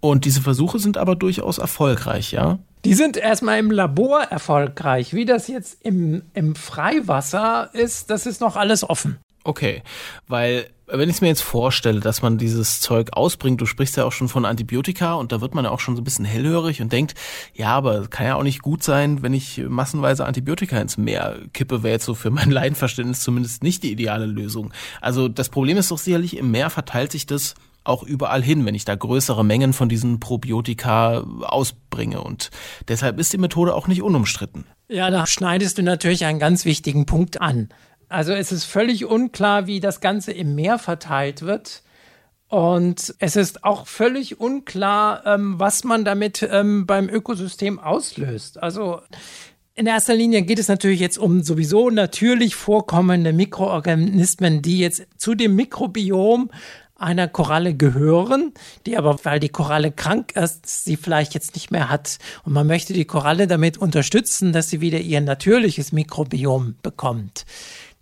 Und 0.00 0.24
diese 0.24 0.40
Versuche 0.40 0.78
sind 0.78 0.96
aber 0.96 1.16
durchaus 1.16 1.58
erfolgreich, 1.58 2.32
ja? 2.32 2.58
Die 2.84 2.94
sind 2.94 3.16
erstmal 3.16 3.58
im 3.58 3.70
Labor 3.70 4.22
erfolgreich. 4.22 5.12
Wie 5.12 5.24
das 5.24 5.48
jetzt 5.48 5.78
im, 5.82 6.22
im 6.34 6.54
Freiwasser 6.54 7.70
ist, 7.72 8.10
das 8.10 8.24
ist 8.26 8.40
noch 8.40 8.56
alles 8.56 8.88
offen. 8.88 9.18
Okay, 9.44 9.82
weil 10.28 10.68
wenn 10.86 11.08
ich 11.08 11.16
es 11.16 11.20
mir 11.20 11.28
jetzt 11.28 11.42
vorstelle, 11.42 12.00
dass 12.00 12.22
man 12.22 12.38
dieses 12.38 12.80
Zeug 12.80 13.10
ausbringt, 13.12 13.60
du 13.60 13.66
sprichst 13.66 13.96
ja 13.96 14.04
auch 14.04 14.12
schon 14.12 14.28
von 14.28 14.44
Antibiotika 14.44 15.14
und 15.14 15.32
da 15.32 15.40
wird 15.40 15.54
man 15.54 15.64
ja 15.64 15.70
auch 15.70 15.80
schon 15.80 15.96
so 15.96 16.00
ein 16.02 16.04
bisschen 16.04 16.24
hellhörig 16.24 16.80
und 16.80 16.92
denkt, 16.92 17.14
ja, 17.54 17.68
aber 17.68 18.08
kann 18.08 18.26
ja 18.26 18.36
auch 18.36 18.42
nicht 18.42 18.62
gut 18.62 18.82
sein, 18.82 19.22
wenn 19.22 19.34
ich 19.34 19.62
massenweise 19.68 20.24
Antibiotika 20.26 20.78
ins 20.78 20.96
Meer 20.96 21.36
kippe, 21.52 21.82
wäre 21.82 21.94
jetzt 21.94 22.04
so 22.04 22.14
für 22.14 22.30
mein 22.30 22.50
Laienverständnis 22.50 23.20
zumindest 23.20 23.62
nicht 23.62 23.82
die 23.82 23.92
ideale 23.92 24.26
Lösung. 24.26 24.72
Also 25.00 25.28
das 25.28 25.48
Problem 25.48 25.76
ist 25.76 25.90
doch 25.90 25.98
sicherlich, 25.98 26.36
im 26.36 26.50
Meer 26.50 26.70
verteilt 26.70 27.12
sich 27.12 27.26
das 27.26 27.54
auch 27.84 28.02
überall 28.02 28.42
hin, 28.42 28.66
wenn 28.66 28.74
ich 28.74 28.84
da 28.84 28.94
größere 28.94 29.44
Mengen 29.44 29.72
von 29.72 29.88
diesen 29.88 30.20
Probiotika 30.20 31.24
ausbringe. 31.42 32.20
Und 32.20 32.50
deshalb 32.88 33.18
ist 33.18 33.32
die 33.32 33.38
Methode 33.38 33.74
auch 33.74 33.88
nicht 33.88 34.02
unumstritten. 34.02 34.66
Ja, 34.88 35.10
da 35.10 35.26
schneidest 35.26 35.78
du 35.78 35.82
natürlich 35.82 36.24
einen 36.24 36.38
ganz 36.38 36.64
wichtigen 36.64 37.06
Punkt 37.06 37.40
an. 37.40 37.68
Also 38.08 38.32
es 38.32 38.52
ist 38.52 38.64
völlig 38.64 39.04
unklar, 39.04 39.66
wie 39.66 39.80
das 39.80 40.00
Ganze 40.00 40.32
im 40.32 40.54
Meer 40.54 40.78
verteilt 40.78 41.42
wird. 41.42 41.82
Und 42.48 43.14
es 43.18 43.36
ist 43.36 43.64
auch 43.64 43.86
völlig 43.86 44.40
unklar, 44.40 45.26
ähm, 45.26 45.58
was 45.58 45.84
man 45.84 46.04
damit 46.06 46.46
ähm, 46.50 46.86
beim 46.86 47.10
Ökosystem 47.10 47.78
auslöst. 47.78 48.62
Also 48.62 49.02
in 49.74 49.86
erster 49.86 50.14
Linie 50.14 50.42
geht 50.42 50.58
es 50.58 50.68
natürlich 50.68 50.98
jetzt 50.98 51.18
um 51.18 51.42
sowieso 51.42 51.90
natürlich 51.90 52.56
vorkommende 52.56 53.34
Mikroorganismen, 53.34 54.62
die 54.62 54.78
jetzt 54.78 55.06
zu 55.18 55.34
dem 55.34 55.54
Mikrobiom 55.54 56.50
einer 56.98 57.28
Koralle 57.28 57.74
gehören, 57.74 58.52
die 58.84 58.98
aber, 58.98 59.18
weil 59.22 59.40
die 59.40 59.48
Koralle 59.48 59.92
krank 59.92 60.34
ist, 60.34 60.84
sie 60.84 60.96
vielleicht 60.96 61.32
jetzt 61.32 61.54
nicht 61.54 61.70
mehr 61.70 61.88
hat. 61.88 62.18
Und 62.44 62.52
man 62.52 62.66
möchte 62.66 62.92
die 62.92 63.04
Koralle 63.04 63.46
damit 63.46 63.78
unterstützen, 63.78 64.52
dass 64.52 64.68
sie 64.68 64.80
wieder 64.80 64.98
ihr 64.98 65.20
natürliches 65.20 65.92
Mikrobiom 65.92 66.74
bekommt. 66.82 67.46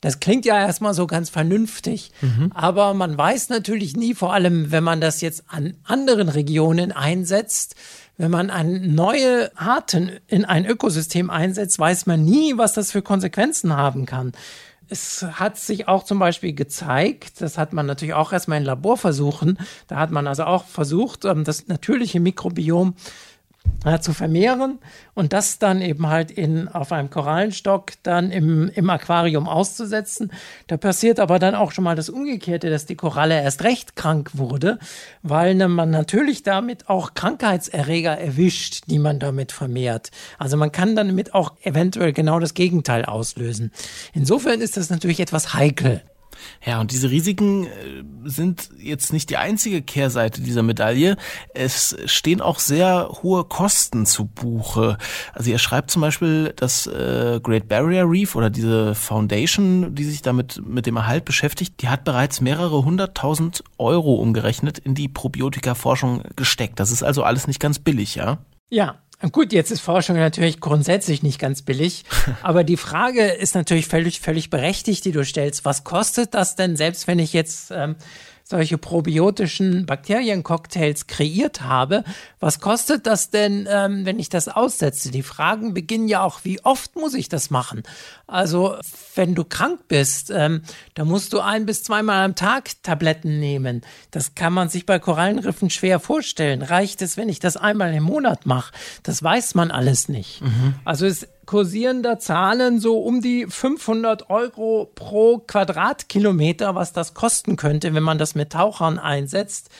Das 0.01 0.21
klingt 0.21 0.45
ja 0.45 0.59
erstmal 0.59 0.95
so 0.95 1.07
ganz 1.07 1.31
vernünftig, 1.31 2.13
mhm. 2.21 2.51
aber 2.55 2.95
man 2.95 3.17
weiß 3.17 3.49
natürlich 3.49 3.97
nie, 3.97 4.15
vor 4.15 4.33
allem 4.33 4.71
wenn 4.71 4.85
man 4.85 5.01
das 5.01 5.21
jetzt 5.21 5.45
an 5.49 5.75
anderen 5.85 6.29
Regionen 6.29 6.93
einsetzt, 6.93 7.77
wenn 8.19 8.31
man 8.31 8.51
an 8.51 8.95
neue 8.95 9.51
Arten 9.57 10.11
in 10.27 10.45
ein 10.45 10.65
Ökosystem 10.65 11.29
einsetzt, 11.29 11.79
weiß 11.79 12.07
man 12.07 12.25
nie, 12.25 12.57
was 12.57 12.73
das 12.73 12.93
für 12.93 13.03
Konsequenzen 13.03 13.77
haben 13.77 14.07
kann. 14.07 14.33
Es 14.89 15.23
hat 15.23 15.59
sich 15.59 15.89
auch 15.89 16.05
zum 16.05 16.19
Beispiel 16.19 16.53
gezeigt, 16.53 17.41
das 17.41 17.59
hat 17.59 17.73
man 17.73 17.87
natürlich 17.87 18.15
auch 18.15 18.33
erstmal 18.33 18.59
in 18.59 18.65
Laborversuchen, 18.65 19.59
da 19.89 19.97
hat 19.97 20.11
man 20.13 20.27
also 20.27 20.45
auch 20.45 20.65
versucht, 20.65 21.25
ähm, 21.25 21.45
das 21.45 21.67
natürliche 21.67 22.21
Mikrobiom 22.21 22.95
ja, 23.85 24.01
zu 24.01 24.13
vermehren 24.13 24.79
und 25.15 25.33
das 25.33 25.59
dann 25.59 25.81
eben 25.81 26.09
halt 26.09 26.31
in, 26.31 26.69
auf 26.69 26.93
einem 26.93 27.09
Korallenstock 27.09 27.93
dann 28.03 28.31
im, 28.31 28.69
im 28.69 28.91
Aquarium 28.91 29.49
auszusetzen. 29.49 30.33
Da 30.67 30.77
passiert 30.77 31.21
aber 31.21 31.39
dann 31.39 31.55
auch 31.55 31.73
schon 31.73 31.85
mal 31.85 31.95
das 31.95 32.09
Umgekehrte, 32.09 32.69
dass 32.69 32.87
die 32.87 32.97
Koralle 32.97 33.41
erst 33.41 33.63
recht 33.63 33.97
krank 33.97 34.31
wurde, 34.35 34.79
weil 35.23 35.55
ne, 35.55 35.69
man 35.69 35.91
natürlich 35.91 36.43
damit 36.43 36.89
auch 36.89 37.15
Krankheitserreger 37.15 38.19
erwischt, 38.19 38.85
die 38.89 38.99
man 38.99 39.19
damit 39.19 39.53
vermehrt. 39.53 40.11
Also 40.39 40.57
man 40.57 40.73
kann 40.73 40.97
damit 40.97 41.35
auch 41.35 41.53
eventuell 41.63 42.13
genau 42.13 42.41
das 42.41 42.55
Gegenteil 42.55 43.05
auslösen. 43.05 43.71
Insofern 44.15 44.61
ist 44.61 44.77
das 44.77 44.91
natürlich 44.91 45.21
etwas 45.21 45.55
heikel. 45.55 46.03
Ja, 46.65 46.81
und 46.81 46.93
diese 46.93 47.11
Risiken 47.11 47.67
äh, 47.67 47.69
sind 48.25 48.71
jetzt 48.79 49.13
nicht 49.13 49.31
die 49.31 49.37
einzige 49.37 49.83
Kehrseite 49.83 50.41
dieser 50.41 50.63
Medaille. 50.63 51.17
Es 51.55 51.97
stehen 52.07 52.41
auch 52.41 52.59
sehr 52.59 53.09
hohe 53.23 53.45
Kosten 53.45 54.07
zu 54.07 54.27
Buche. 54.27 54.99
Also 55.33 55.51
er 55.51 55.59
schreibt 55.59 55.91
zum 55.91 56.03
Beispiel, 56.03 56.53
dass 56.57 56.87
äh, 56.87 57.41
Great 57.43 57.69
Barrier 57.69 58.05
Reef 58.09 58.37
oder 58.37 58.51
diese 58.51 58.95
Foundation, 58.95 59.95
die 59.95 60.05
sich 60.05 60.23
damit 60.23 60.63
mit 60.67 60.87
dem 60.87 60.97
Erhalt 60.97 61.25
beschäftigt, 61.25 61.83
die 61.83 61.89
hat 61.89 62.05
bereits 62.05 62.41
mehrere 62.41 62.85
hunderttausend 62.85 63.63
Euro 63.79 64.15
umgerechnet 64.15 64.79
in 64.79 64.95
die 64.95 65.09
Probiotika-Forschung 65.09 66.23
gesteckt. 66.37 66.81
Das 66.81 66.91
ist 66.91 67.03
also 67.03 67.23
alles 67.23 67.47
nicht 67.47 67.61
ganz 67.61 67.79
billig, 67.79 68.15
ja? 68.15 68.39
Ja, 68.69 68.97
Gut, 69.33 69.53
jetzt 69.53 69.71
ist 69.71 69.81
Forschung 69.81 70.17
natürlich 70.17 70.61
grundsätzlich 70.61 71.23
nicht 71.23 71.39
ganz 71.39 71.63
billig, 71.63 72.05
aber 72.43 72.65
die 72.65 72.77
Frage 72.77 73.25
ist 73.25 73.55
natürlich 73.55 73.87
völlig, 73.87 74.21
völlig 74.21 74.51
berechtigt, 74.51 75.05
die 75.07 75.13
du 75.13 75.25
stellst. 75.25 75.65
Was 75.65 75.85
kostet 75.85 76.35
das 76.35 76.55
denn, 76.55 76.77
selbst 76.77 77.07
wenn 77.07 77.19
ich 77.19 77.33
jetzt 77.33 77.71
ähm, 77.71 77.97
solche 78.49 78.79
probiotischen 78.79 79.87
Bakteriencocktails 79.87 81.09
kreiert 81.09 81.63
habe. 81.63 82.05
Was 82.39 82.61
kostet 82.61 83.07
das 83.07 83.31
denn, 83.31 83.67
ähm, 83.69 84.07
wenn 84.07 84.21
ich 84.21 84.29
das 84.29 84.47
aussetze? 84.47 85.11
Die 85.11 85.25
Fragen 85.25 85.75
beginnen 85.75 86.07
ja 86.07 86.23
auch, 86.23 86.41
wie 86.45 86.65
oft 86.65 86.95
muss 86.95 87.15
ich 87.15 87.29
das 87.29 87.51
machen? 87.51 87.83
Also, 88.29 88.77
wenn 89.17 89.35
du 89.35 89.43
krank 89.43 89.81
bist, 89.89 90.31
ähm, 90.31 90.63
da 90.95 91.05
musst 91.05 91.33
du 91.33 91.41
ein 91.41 91.67
bis 91.67 91.83
zweimal 91.83 92.25
am 92.25 92.37
Tag 92.37 92.71
Tabletten 92.85 93.41
nehmen. 93.41 93.83
Das 94.13 94.37
kann 94.37 94.53
man 94.53 94.69
sich 94.69 94.87
bei 94.87 95.01
Korallenriffen 95.01 95.69
schwer 95.69 95.99
vorstellen. 95.99 96.63
Reicht 96.63 97.03
es, 97.03 97.17
wenn 97.17 97.29
ich 97.29 97.41
das 97.41 97.57
einmal 97.57 97.93
im 97.95 98.05
Monat 98.05 98.47
mache? 98.47 98.73
Das 99.03 99.23
weiß 99.25 99.57
man 99.57 99.73
alles 99.73 100.09
nicht. 100.09 100.43
Mhm. 100.43 100.75
Also 100.85 101.05
es 101.07 101.27
kursieren 101.47 102.03
da 102.03 102.19
Zahlen 102.19 102.81
so 102.81 102.99
um 102.99 103.21
die 103.21 103.47
500 103.47 104.31
Euro 104.31 104.91
pro 104.95 105.39
Quadratkilometer, 105.39 106.75
was 106.75 106.93
das 106.93 107.15
kosten 107.15 107.57
könnte, 107.57 107.95
wenn 107.95 108.03
man 108.03 108.19
das 108.19 108.35
mit 108.35 108.51
Tauchern 108.51 108.99
einsetzt 108.99 109.71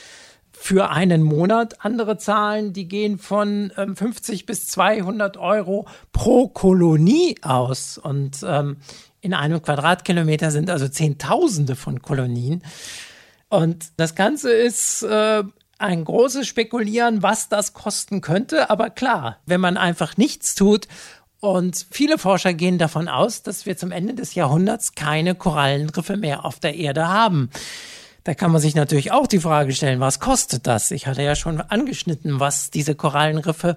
für 0.53 0.91
einen 0.91 1.23
Monat. 1.23 1.85
Andere 1.85 2.17
Zahlen, 2.17 2.73
die 2.73 2.89
gehen 2.89 3.19
von 3.19 3.73
ähm, 3.77 3.95
50 3.95 4.47
bis 4.47 4.69
200 4.69 5.37
Euro 5.37 5.87
pro 6.13 6.49
Kolonie 6.49 7.37
aus. 7.43 7.99
Und 7.99 8.39
ähm, 8.47 8.79
in 9.21 9.35
einem 9.35 9.61
Quadratkilometer 9.61 10.51
sind 10.51 10.71
also 10.71 10.89
Zehntausende 10.89 11.77
von 11.77 12.01
Kolonien. 12.01 12.63
Und 13.49 13.87
das 13.97 14.15
Ganze 14.15 14.51
ist 14.51 15.03
äh, 15.03 15.45
ein 15.79 16.05
großes 16.05 16.47
Spekulieren, 16.47 17.23
was 17.23 17.49
das 17.49 17.75
kosten 17.75 18.21
könnte. 18.21 18.71
Aber 18.71 18.91
klar, 18.91 19.39
wenn 19.47 19.61
man 19.61 19.77
einfach 19.77 20.17
nichts 20.17 20.55
tut 20.55 20.89
und 21.41 21.87
viele 21.91 22.19
Forscher 22.19 22.55
gehen 22.55 22.79
davon 22.79 23.09
aus, 23.09 23.43
dass 23.43 23.67
wir 23.67 23.77
zum 23.77 23.93
Ende 23.93 24.15
des 24.15 24.35
Jahrhunderts 24.35 24.95
keine 24.95 25.35
Korallenriffe 25.35 26.17
mehr 26.17 26.45
auf 26.45 26.61
der 26.61 26.75
Erde 26.75 27.09
haben. 27.09 27.51
Da 28.25 28.35
kann 28.35 28.51
man 28.51 28.61
sich 28.61 28.75
natürlich 28.75 29.13
auch 29.13 29.27
die 29.27 29.39
Frage 29.39 29.73
stellen, 29.73 30.01
was 30.01 30.19
kostet 30.19 30.67
das? 30.67 30.91
Ich 30.91 31.07
hatte 31.07 31.23
ja 31.23 31.37
schon 31.37 31.61
angeschnitten, 31.61 32.41
was 32.41 32.71
diese 32.71 32.95
Korallenriffe 32.95 33.77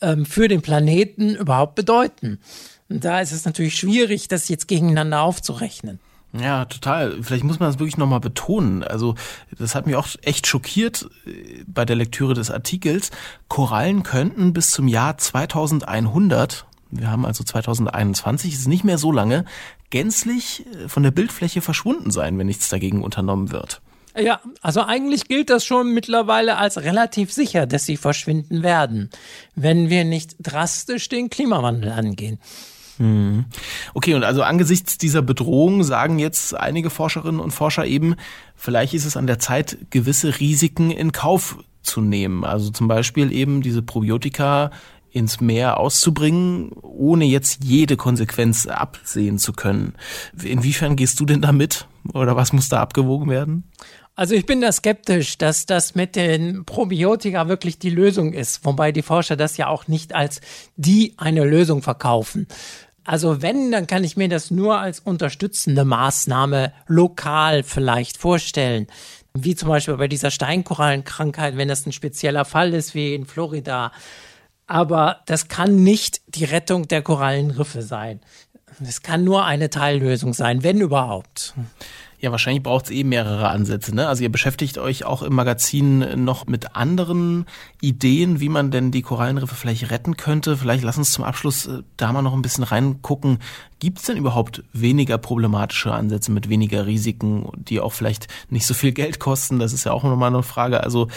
ähm, 0.00 0.26
für 0.26 0.48
den 0.48 0.62
Planeten 0.62 1.36
überhaupt 1.36 1.76
bedeuten. 1.76 2.40
Und 2.88 3.04
da 3.04 3.20
ist 3.20 3.32
es 3.32 3.44
natürlich 3.44 3.76
schwierig, 3.76 4.28
das 4.28 4.48
jetzt 4.48 4.66
gegeneinander 4.66 5.22
aufzurechnen. 5.22 6.00
Ja, 6.32 6.64
total. 6.64 7.22
Vielleicht 7.22 7.44
muss 7.44 7.60
man 7.60 7.68
das 7.68 7.78
wirklich 7.78 7.96
nochmal 7.96 8.20
betonen. 8.20 8.82
Also, 8.82 9.14
das 9.56 9.74
hat 9.74 9.86
mich 9.86 9.96
auch 9.96 10.08
echt 10.22 10.46
schockiert 10.46 11.08
äh, 11.26 11.62
bei 11.66 11.84
der 11.84 11.96
Lektüre 11.96 12.34
des 12.34 12.50
Artikels. 12.50 13.10
Korallen 13.48 14.02
könnten 14.02 14.52
bis 14.52 14.70
zum 14.70 14.88
Jahr 14.88 15.16
2100 15.16 16.66
wir 16.90 17.10
haben 17.10 17.26
also 17.26 17.44
2021, 17.44 18.52
ist 18.52 18.68
nicht 18.68 18.84
mehr 18.84 18.98
so 18.98 19.12
lange, 19.12 19.44
gänzlich 19.90 20.64
äh, 20.66 20.88
von 20.88 21.02
der 21.02 21.10
Bildfläche 21.10 21.60
verschwunden 21.60 22.10
sein, 22.10 22.38
wenn 22.38 22.46
nichts 22.46 22.68
dagegen 22.68 23.02
unternommen 23.02 23.52
wird. 23.52 23.80
Ja, 24.18 24.40
also 24.62 24.82
eigentlich 24.82 25.28
gilt 25.28 25.50
das 25.50 25.64
schon 25.64 25.92
mittlerweile 25.92 26.56
als 26.56 26.78
relativ 26.78 27.32
sicher, 27.32 27.66
dass 27.66 27.84
sie 27.84 27.98
verschwinden 27.98 28.62
werden, 28.62 29.10
wenn 29.54 29.90
wir 29.90 30.04
nicht 30.04 30.36
drastisch 30.40 31.08
den 31.10 31.28
Klimawandel 31.28 31.92
angehen. 31.92 32.38
Hm. 32.96 33.44
Okay, 33.92 34.14
und 34.14 34.24
also 34.24 34.42
angesichts 34.42 34.96
dieser 34.96 35.20
Bedrohung 35.20 35.84
sagen 35.84 36.18
jetzt 36.18 36.54
einige 36.54 36.88
Forscherinnen 36.88 37.40
und 37.40 37.50
Forscher 37.50 37.84
eben, 37.84 38.16
vielleicht 38.54 38.94
ist 38.94 39.04
es 39.04 39.18
an 39.18 39.26
der 39.26 39.38
Zeit, 39.38 39.76
gewisse 39.90 40.40
Risiken 40.40 40.90
in 40.90 41.12
Kauf 41.12 41.58
zu 41.82 42.00
nehmen. 42.00 42.44
Also 42.44 42.70
zum 42.70 42.88
Beispiel 42.88 43.32
eben 43.32 43.60
diese 43.60 43.82
Probiotika 43.82 44.70
ins 45.16 45.40
Meer 45.40 45.80
auszubringen, 45.80 46.72
ohne 46.82 47.24
jetzt 47.24 47.64
jede 47.64 47.96
Konsequenz 47.96 48.66
absehen 48.66 49.38
zu 49.38 49.54
können. 49.54 49.94
Inwiefern 50.42 50.94
gehst 50.94 51.18
du 51.18 51.24
denn 51.24 51.40
damit 51.40 51.86
oder 52.12 52.36
was 52.36 52.52
muss 52.52 52.68
da 52.68 52.80
abgewogen 52.80 53.30
werden? 53.30 53.64
Also 54.14 54.34
ich 54.34 54.46
bin 54.46 54.60
da 54.60 54.72
skeptisch, 54.72 55.38
dass 55.38 55.66
das 55.66 55.94
mit 55.94 56.16
den 56.16 56.64
Probiotika 56.64 57.48
wirklich 57.48 57.78
die 57.78 57.90
Lösung 57.90 58.32
ist, 58.32 58.64
wobei 58.64 58.92
die 58.92 59.02
Forscher 59.02 59.36
das 59.36 59.56
ja 59.56 59.68
auch 59.68 59.88
nicht 59.88 60.14
als 60.14 60.40
die 60.76 61.14
eine 61.16 61.44
Lösung 61.44 61.82
verkaufen. 61.82 62.46
Also 63.04 63.40
wenn, 63.40 63.70
dann 63.72 63.86
kann 63.86 64.04
ich 64.04 64.16
mir 64.16 64.28
das 64.28 64.50
nur 64.50 64.78
als 64.78 65.00
unterstützende 65.00 65.84
Maßnahme 65.84 66.72
lokal 66.86 67.62
vielleicht 67.62 68.16
vorstellen. 68.18 68.86
Wie 69.32 69.54
zum 69.54 69.68
Beispiel 69.68 69.96
bei 69.96 70.08
dieser 70.08 70.30
Steinkorallenkrankheit, 70.30 71.56
wenn 71.56 71.68
das 71.68 71.86
ein 71.86 71.92
spezieller 71.92 72.44
Fall 72.44 72.74
ist, 72.74 72.94
wie 72.94 73.14
in 73.14 73.26
Florida 73.26 73.92
aber 74.66 75.20
das 75.26 75.48
kann 75.48 75.82
nicht 75.82 76.20
die 76.28 76.44
Rettung 76.44 76.88
der 76.88 77.02
Korallenriffe 77.02 77.82
sein. 77.82 78.20
Es 78.80 79.02
kann 79.02 79.24
nur 79.24 79.44
eine 79.44 79.70
Teillösung 79.70 80.34
sein, 80.34 80.62
wenn 80.62 80.80
überhaupt. 80.80 81.54
Ja, 82.18 82.30
wahrscheinlich 82.30 82.62
braucht 82.62 82.86
es 82.86 82.90
eh 82.90 83.04
mehrere 83.04 83.48
Ansätze. 83.48 83.94
Ne? 83.94 84.08
Also 84.08 84.22
ihr 84.22 84.32
beschäftigt 84.32 84.78
euch 84.78 85.04
auch 85.04 85.22
im 85.22 85.34
Magazin 85.34 86.24
noch 86.24 86.46
mit 86.46 86.74
anderen 86.74 87.44
Ideen, 87.80 88.40
wie 88.40 88.48
man 88.48 88.70
denn 88.70 88.90
die 88.90 89.02
Korallenriffe 89.02 89.54
vielleicht 89.54 89.90
retten 89.90 90.16
könnte. 90.16 90.56
Vielleicht 90.56 90.82
lass 90.82 90.96
uns 90.96 91.12
zum 91.12 91.24
Abschluss 91.24 91.66
äh, 91.66 91.82
da 91.96 92.12
mal 92.12 92.22
noch 92.22 92.32
ein 92.32 92.42
bisschen 92.42 92.64
reingucken. 92.64 93.38
Gibt 93.80 93.98
es 93.98 94.06
denn 94.06 94.16
überhaupt 94.16 94.64
weniger 94.72 95.18
problematische 95.18 95.92
Ansätze 95.92 96.32
mit 96.32 96.48
weniger 96.48 96.86
Risiken, 96.86 97.50
die 97.54 97.80
auch 97.80 97.92
vielleicht 97.92 98.28
nicht 98.48 98.66
so 98.66 98.72
viel 98.72 98.92
Geld 98.92 99.20
kosten? 99.20 99.58
Das 99.58 99.74
ist 99.74 99.84
ja 99.84 99.92
auch 99.92 100.02
nochmal 100.02 100.34
eine 100.34 100.42
Frage. 100.42 100.82
Also 100.82 101.08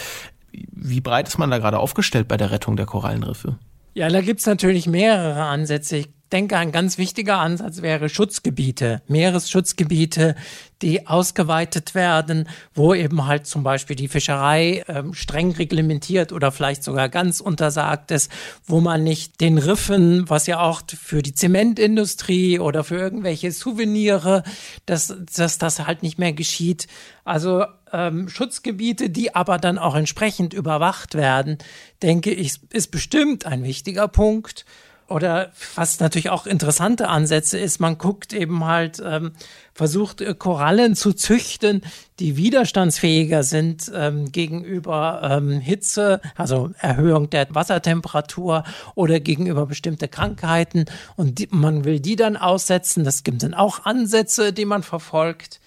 wie 0.52 1.00
breit 1.00 1.28
ist 1.28 1.38
man 1.38 1.50
da 1.50 1.58
gerade 1.58 1.78
aufgestellt 1.78 2.28
bei 2.28 2.36
der 2.36 2.50
Rettung 2.50 2.76
der 2.76 2.86
Korallenriffe? 2.86 3.58
Ja, 3.94 4.08
da 4.08 4.20
gibt 4.20 4.40
es 4.40 4.46
natürlich 4.46 4.86
mehrere 4.86 5.42
Ansätze. 5.42 5.96
Ich 5.96 6.08
denke, 6.32 6.56
ein 6.56 6.72
ganz 6.72 6.96
wichtiger 6.96 7.38
Ansatz 7.38 7.82
wäre 7.82 8.08
Schutzgebiete, 8.08 9.02
Meeresschutzgebiete, 9.08 10.36
die 10.80 11.06
ausgeweitet 11.06 11.94
werden, 11.94 12.48
wo 12.72 12.94
eben 12.94 13.26
halt 13.26 13.46
zum 13.46 13.62
Beispiel 13.62 13.96
die 13.96 14.08
Fischerei 14.08 14.84
ähm, 14.88 15.12
streng 15.12 15.52
reglementiert 15.52 16.32
oder 16.32 16.52
vielleicht 16.52 16.84
sogar 16.84 17.08
ganz 17.08 17.40
untersagt 17.40 18.12
ist, 18.12 18.30
wo 18.64 18.80
man 18.80 19.02
nicht 19.02 19.40
den 19.40 19.58
Riffen, 19.58 20.30
was 20.30 20.46
ja 20.46 20.60
auch 20.60 20.82
für 20.86 21.22
die 21.22 21.34
Zementindustrie 21.34 22.60
oder 22.60 22.84
für 22.84 22.96
irgendwelche 22.96 23.50
Souvenire, 23.50 24.44
dass, 24.86 25.14
dass 25.34 25.58
das 25.58 25.86
halt 25.86 26.02
nicht 26.02 26.18
mehr 26.18 26.32
geschieht. 26.32 26.86
Also 27.24 27.64
ähm, 27.92 28.28
Schutzgebiete, 28.28 29.10
die 29.10 29.34
aber 29.34 29.58
dann 29.58 29.78
auch 29.78 29.94
entsprechend 29.94 30.54
überwacht 30.54 31.14
werden, 31.14 31.58
denke 32.02 32.32
ich, 32.32 32.60
ist 32.70 32.90
bestimmt 32.90 33.46
ein 33.46 33.64
wichtiger 33.64 34.08
Punkt. 34.08 34.64
Oder 35.10 35.50
was 35.74 35.98
natürlich 35.98 36.30
auch 36.30 36.46
interessante 36.46 37.08
Ansätze 37.08 37.58
ist, 37.58 37.80
man 37.80 37.98
guckt 37.98 38.32
eben 38.32 38.64
halt, 38.64 39.02
ähm, 39.04 39.32
versucht 39.74 40.20
äh, 40.20 40.34
Korallen 40.34 40.94
zu 40.94 41.12
züchten, 41.12 41.82
die 42.20 42.36
widerstandsfähiger 42.36 43.42
sind 43.42 43.90
ähm, 43.92 44.30
gegenüber 44.30 45.20
ähm, 45.24 45.58
Hitze, 45.58 46.20
also 46.36 46.70
Erhöhung 46.78 47.28
der 47.28 47.52
Wassertemperatur 47.52 48.62
oder 48.94 49.18
gegenüber 49.18 49.66
bestimmte 49.66 50.06
Krankheiten. 50.06 50.84
Und 51.16 51.40
die, 51.40 51.48
man 51.50 51.84
will 51.84 51.98
die 51.98 52.14
dann 52.14 52.36
aussetzen. 52.36 53.02
Das 53.02 53.24
gibt 53.24 53.42
dann 53.42 53.54
auch 53.54 53.84
Ansätze, 53.84 54.52
die 54.52 54.64
man 54.64 54.84
verfolgt 54.84 55.58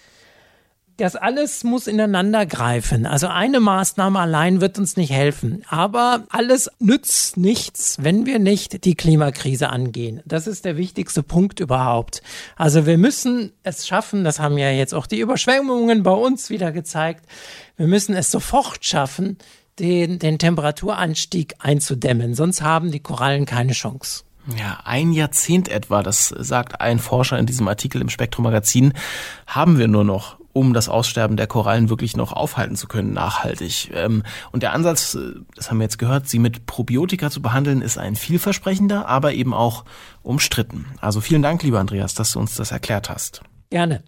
das 0.96 1.16
alles 1.16 1.64
muss 1.64 1.86
ineinander 1.86 2.46
greifen. 2.46 3.06
Also 3.06 3.26
eine 3.26 3.60
Maßnahme 3.60 4.20
allein 4.20 4.60
wird 4.60 4.78
uns 4.78 4.96
nicht 4.96 5.10
helfen. 5.10 5.64
Aber 5.68 6.24
alles 6.28 6.70
nützt 6.78 7.36
nichts, 7.36 7.96
wenn 8.00 8.26
wir 8.26 8.38
nicht 8.38 8.84
die 8.84 8.94
Klimakrise 8.94 9.70
angehen. 9.70 10.22
Das 10.24 10.46
ist 10.46 10.64
der 10.64 10.76
wichtigste 10.76 11.22
Punkt 11.22 11.60
überhaupt. 11.60 12.22
Also 12.56 12.86
wir 12.86 12.98
müssen 12.98 13.52
es 13.62 13.86
schaffen, 13.86 14.24
das 14.24 14.38
haben 14.38 14.56
ja 14.58 14.70
jetzt 14.70 14.94
auch 14.94 15.06
die 15.06 15.20
Überschwemmungen 15.20 16.02
bei 16.02 16.12
uns 16.12 16.50
wieder 16.50 16.70
gezeigt, 16.70 17.26
wir 17.76 17.88
müssen 17.88 18.14
es 18.14 18.30
sofort 18.30 18.84
schaffen, 18.84 19.38
den, 19.80 20.20
den 20.20 20.38
Temperaturanstieg 20.38 21.54
einzudämmen. 21.58 22.34
Sonst 22.34 22.62
haben 22.62 22.92
die 22.92 23.00
Korallen 23.00 23.46
keine 23.46 23.72
Chance. 23.72 24.22
Ja, 24.56 24.80
ein 24.84 25.12
Jahrzehnt 25.12 25.68
etwa, 25.68 26.02
das 26.02 26.28
sagt 26.28 26.80
ein 26.80 26.98
Forscher 26.98 27.38
in 27.38 27.46
diesem 27.46 27.66
Artikel 27.66 28.02
im 28.02 28.10
Spektrum 28.10 28.44
Magazin, 28.44 28.92
haben 29.46 29.78
wir 29.78 29.88
nur 29.88 30.04
noch, 30.04 30.36
um 30.54 30.72
das 30.72 30.88
Aussterben 30.88 31.36
der 31.36 31.46
Korallen 31.46 31.90
wirklich 31.90 32.16
noch 32.16 32.32
aufhalten 32.32 32.76
zu 32.76 32.86
können, 32.88 33.12
nachhaltig. 33.12 33.90
Ähm, 33.92 34.22
und 34.52 34.62
der 34.62 34.72
Ansatz, 34.72 35.14
äh, 35.14 35.34
das 35.54 35.70
haben 35.70 35.78
wir 35.78 35.84
jetzt 35.84 35.98
gehört, 35.98 36.28
sie 36.28 36.38
mit 36.38 36.64
Probiotika 36.64 37.28
zu 37.28 37.42
behandeln, 37.42 37.82
ist 37.82 37.98
ein 37.98 38.16
vielversprechender, 38.16 39.06
aber 39.06 39.34
eben 39.34 39.52
auch 39.52 39.84
umstritten. 40.22 40.86
Also 41.00 41.20
vielen 41.20 41.42
Dank, 41.42 41.62
lieber 41.62 41.80
Andreas, 41.80 42.14
dass 42.14 42.32
du 42.32 42.38
uns 42.38 42.54
das 42.54 42.70
erklärt 42.70 43.10
hast. 43.10 43.42
Gerne. 43.70 44.02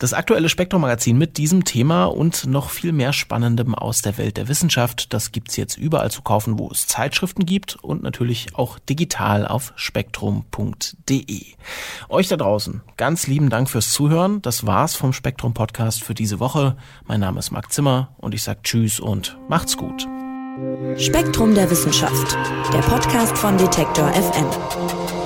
Das 0.00 0.14
aktuelle 0.14 0.48
Spektrum-Magazin 0.48 1.18
mit 1.18 1.36
diesem 1.36 1.64
Thema 1.64 2.06
und 2.06 2.46
noch 2.46 2.70
viel 2.70 2.90
mehr 2.90 3.12
Spannendem 3.12 3.74
aus 3.74 4.00
der 4.00 4.16
Welt 4.16 4.38
der 4.38 4.48
Wissenschaft, 4.48 5.12
das 5.12 5.30
gibt's 5.30 5.56
jetzt 5.56 5.76
überall 5.76 6.10
zu 6.10 6.22
kaufen, 6.22 6.58
wo 6.58 6.70
es 6.70 6.86
Zeitschriften 6.86 7.44
gibt 7.44 7.76
und 7.76 8.02
natürlich 8.02 8.54
auch 8.54 8.78
digital 8.78 9.46
auf 9.46 9.74
spektrum.de. 9.76 11.44
Euch 12.08 12.28
da 12.28 12.36
draußen, 12.38 12.80
ganz 12.96 13.26
lieben 13.26 13.50
Dank 13.50 13.68
fürs 13.68 13.92
Zuhören. 13.92 14.40
Das 14.40 14.64
war's 14.64 14.94
vom 14.94 15.12
Spektrum 15.12 15.52
Podcast 15.52 16.02
für 16.02 16.14
diese 16.14 16.40
Woche. 16.40 16.76
Mein 17.04 17.20
Name 17.20 17.38
ist 17.38 17.50
Marc 17.50 17.70
Zimmer 17.70 18.14
und 18.16 18.34
ich 18.34 18.42
sag 18.42 18.62
Tschüss 18.62 19.00
und 19.00 19.36
macht's 19.48 19.76
gut. 19.76 20.08
Spektrum 20.96 21.54
der 21.54 21.70
Wissenschaft, 21.70 22.38
der 22.72 22.80
Podcast 22.80 23.36
von 23.36 23.58
Detektor 23.58 24.10
FM. 24.12 25.19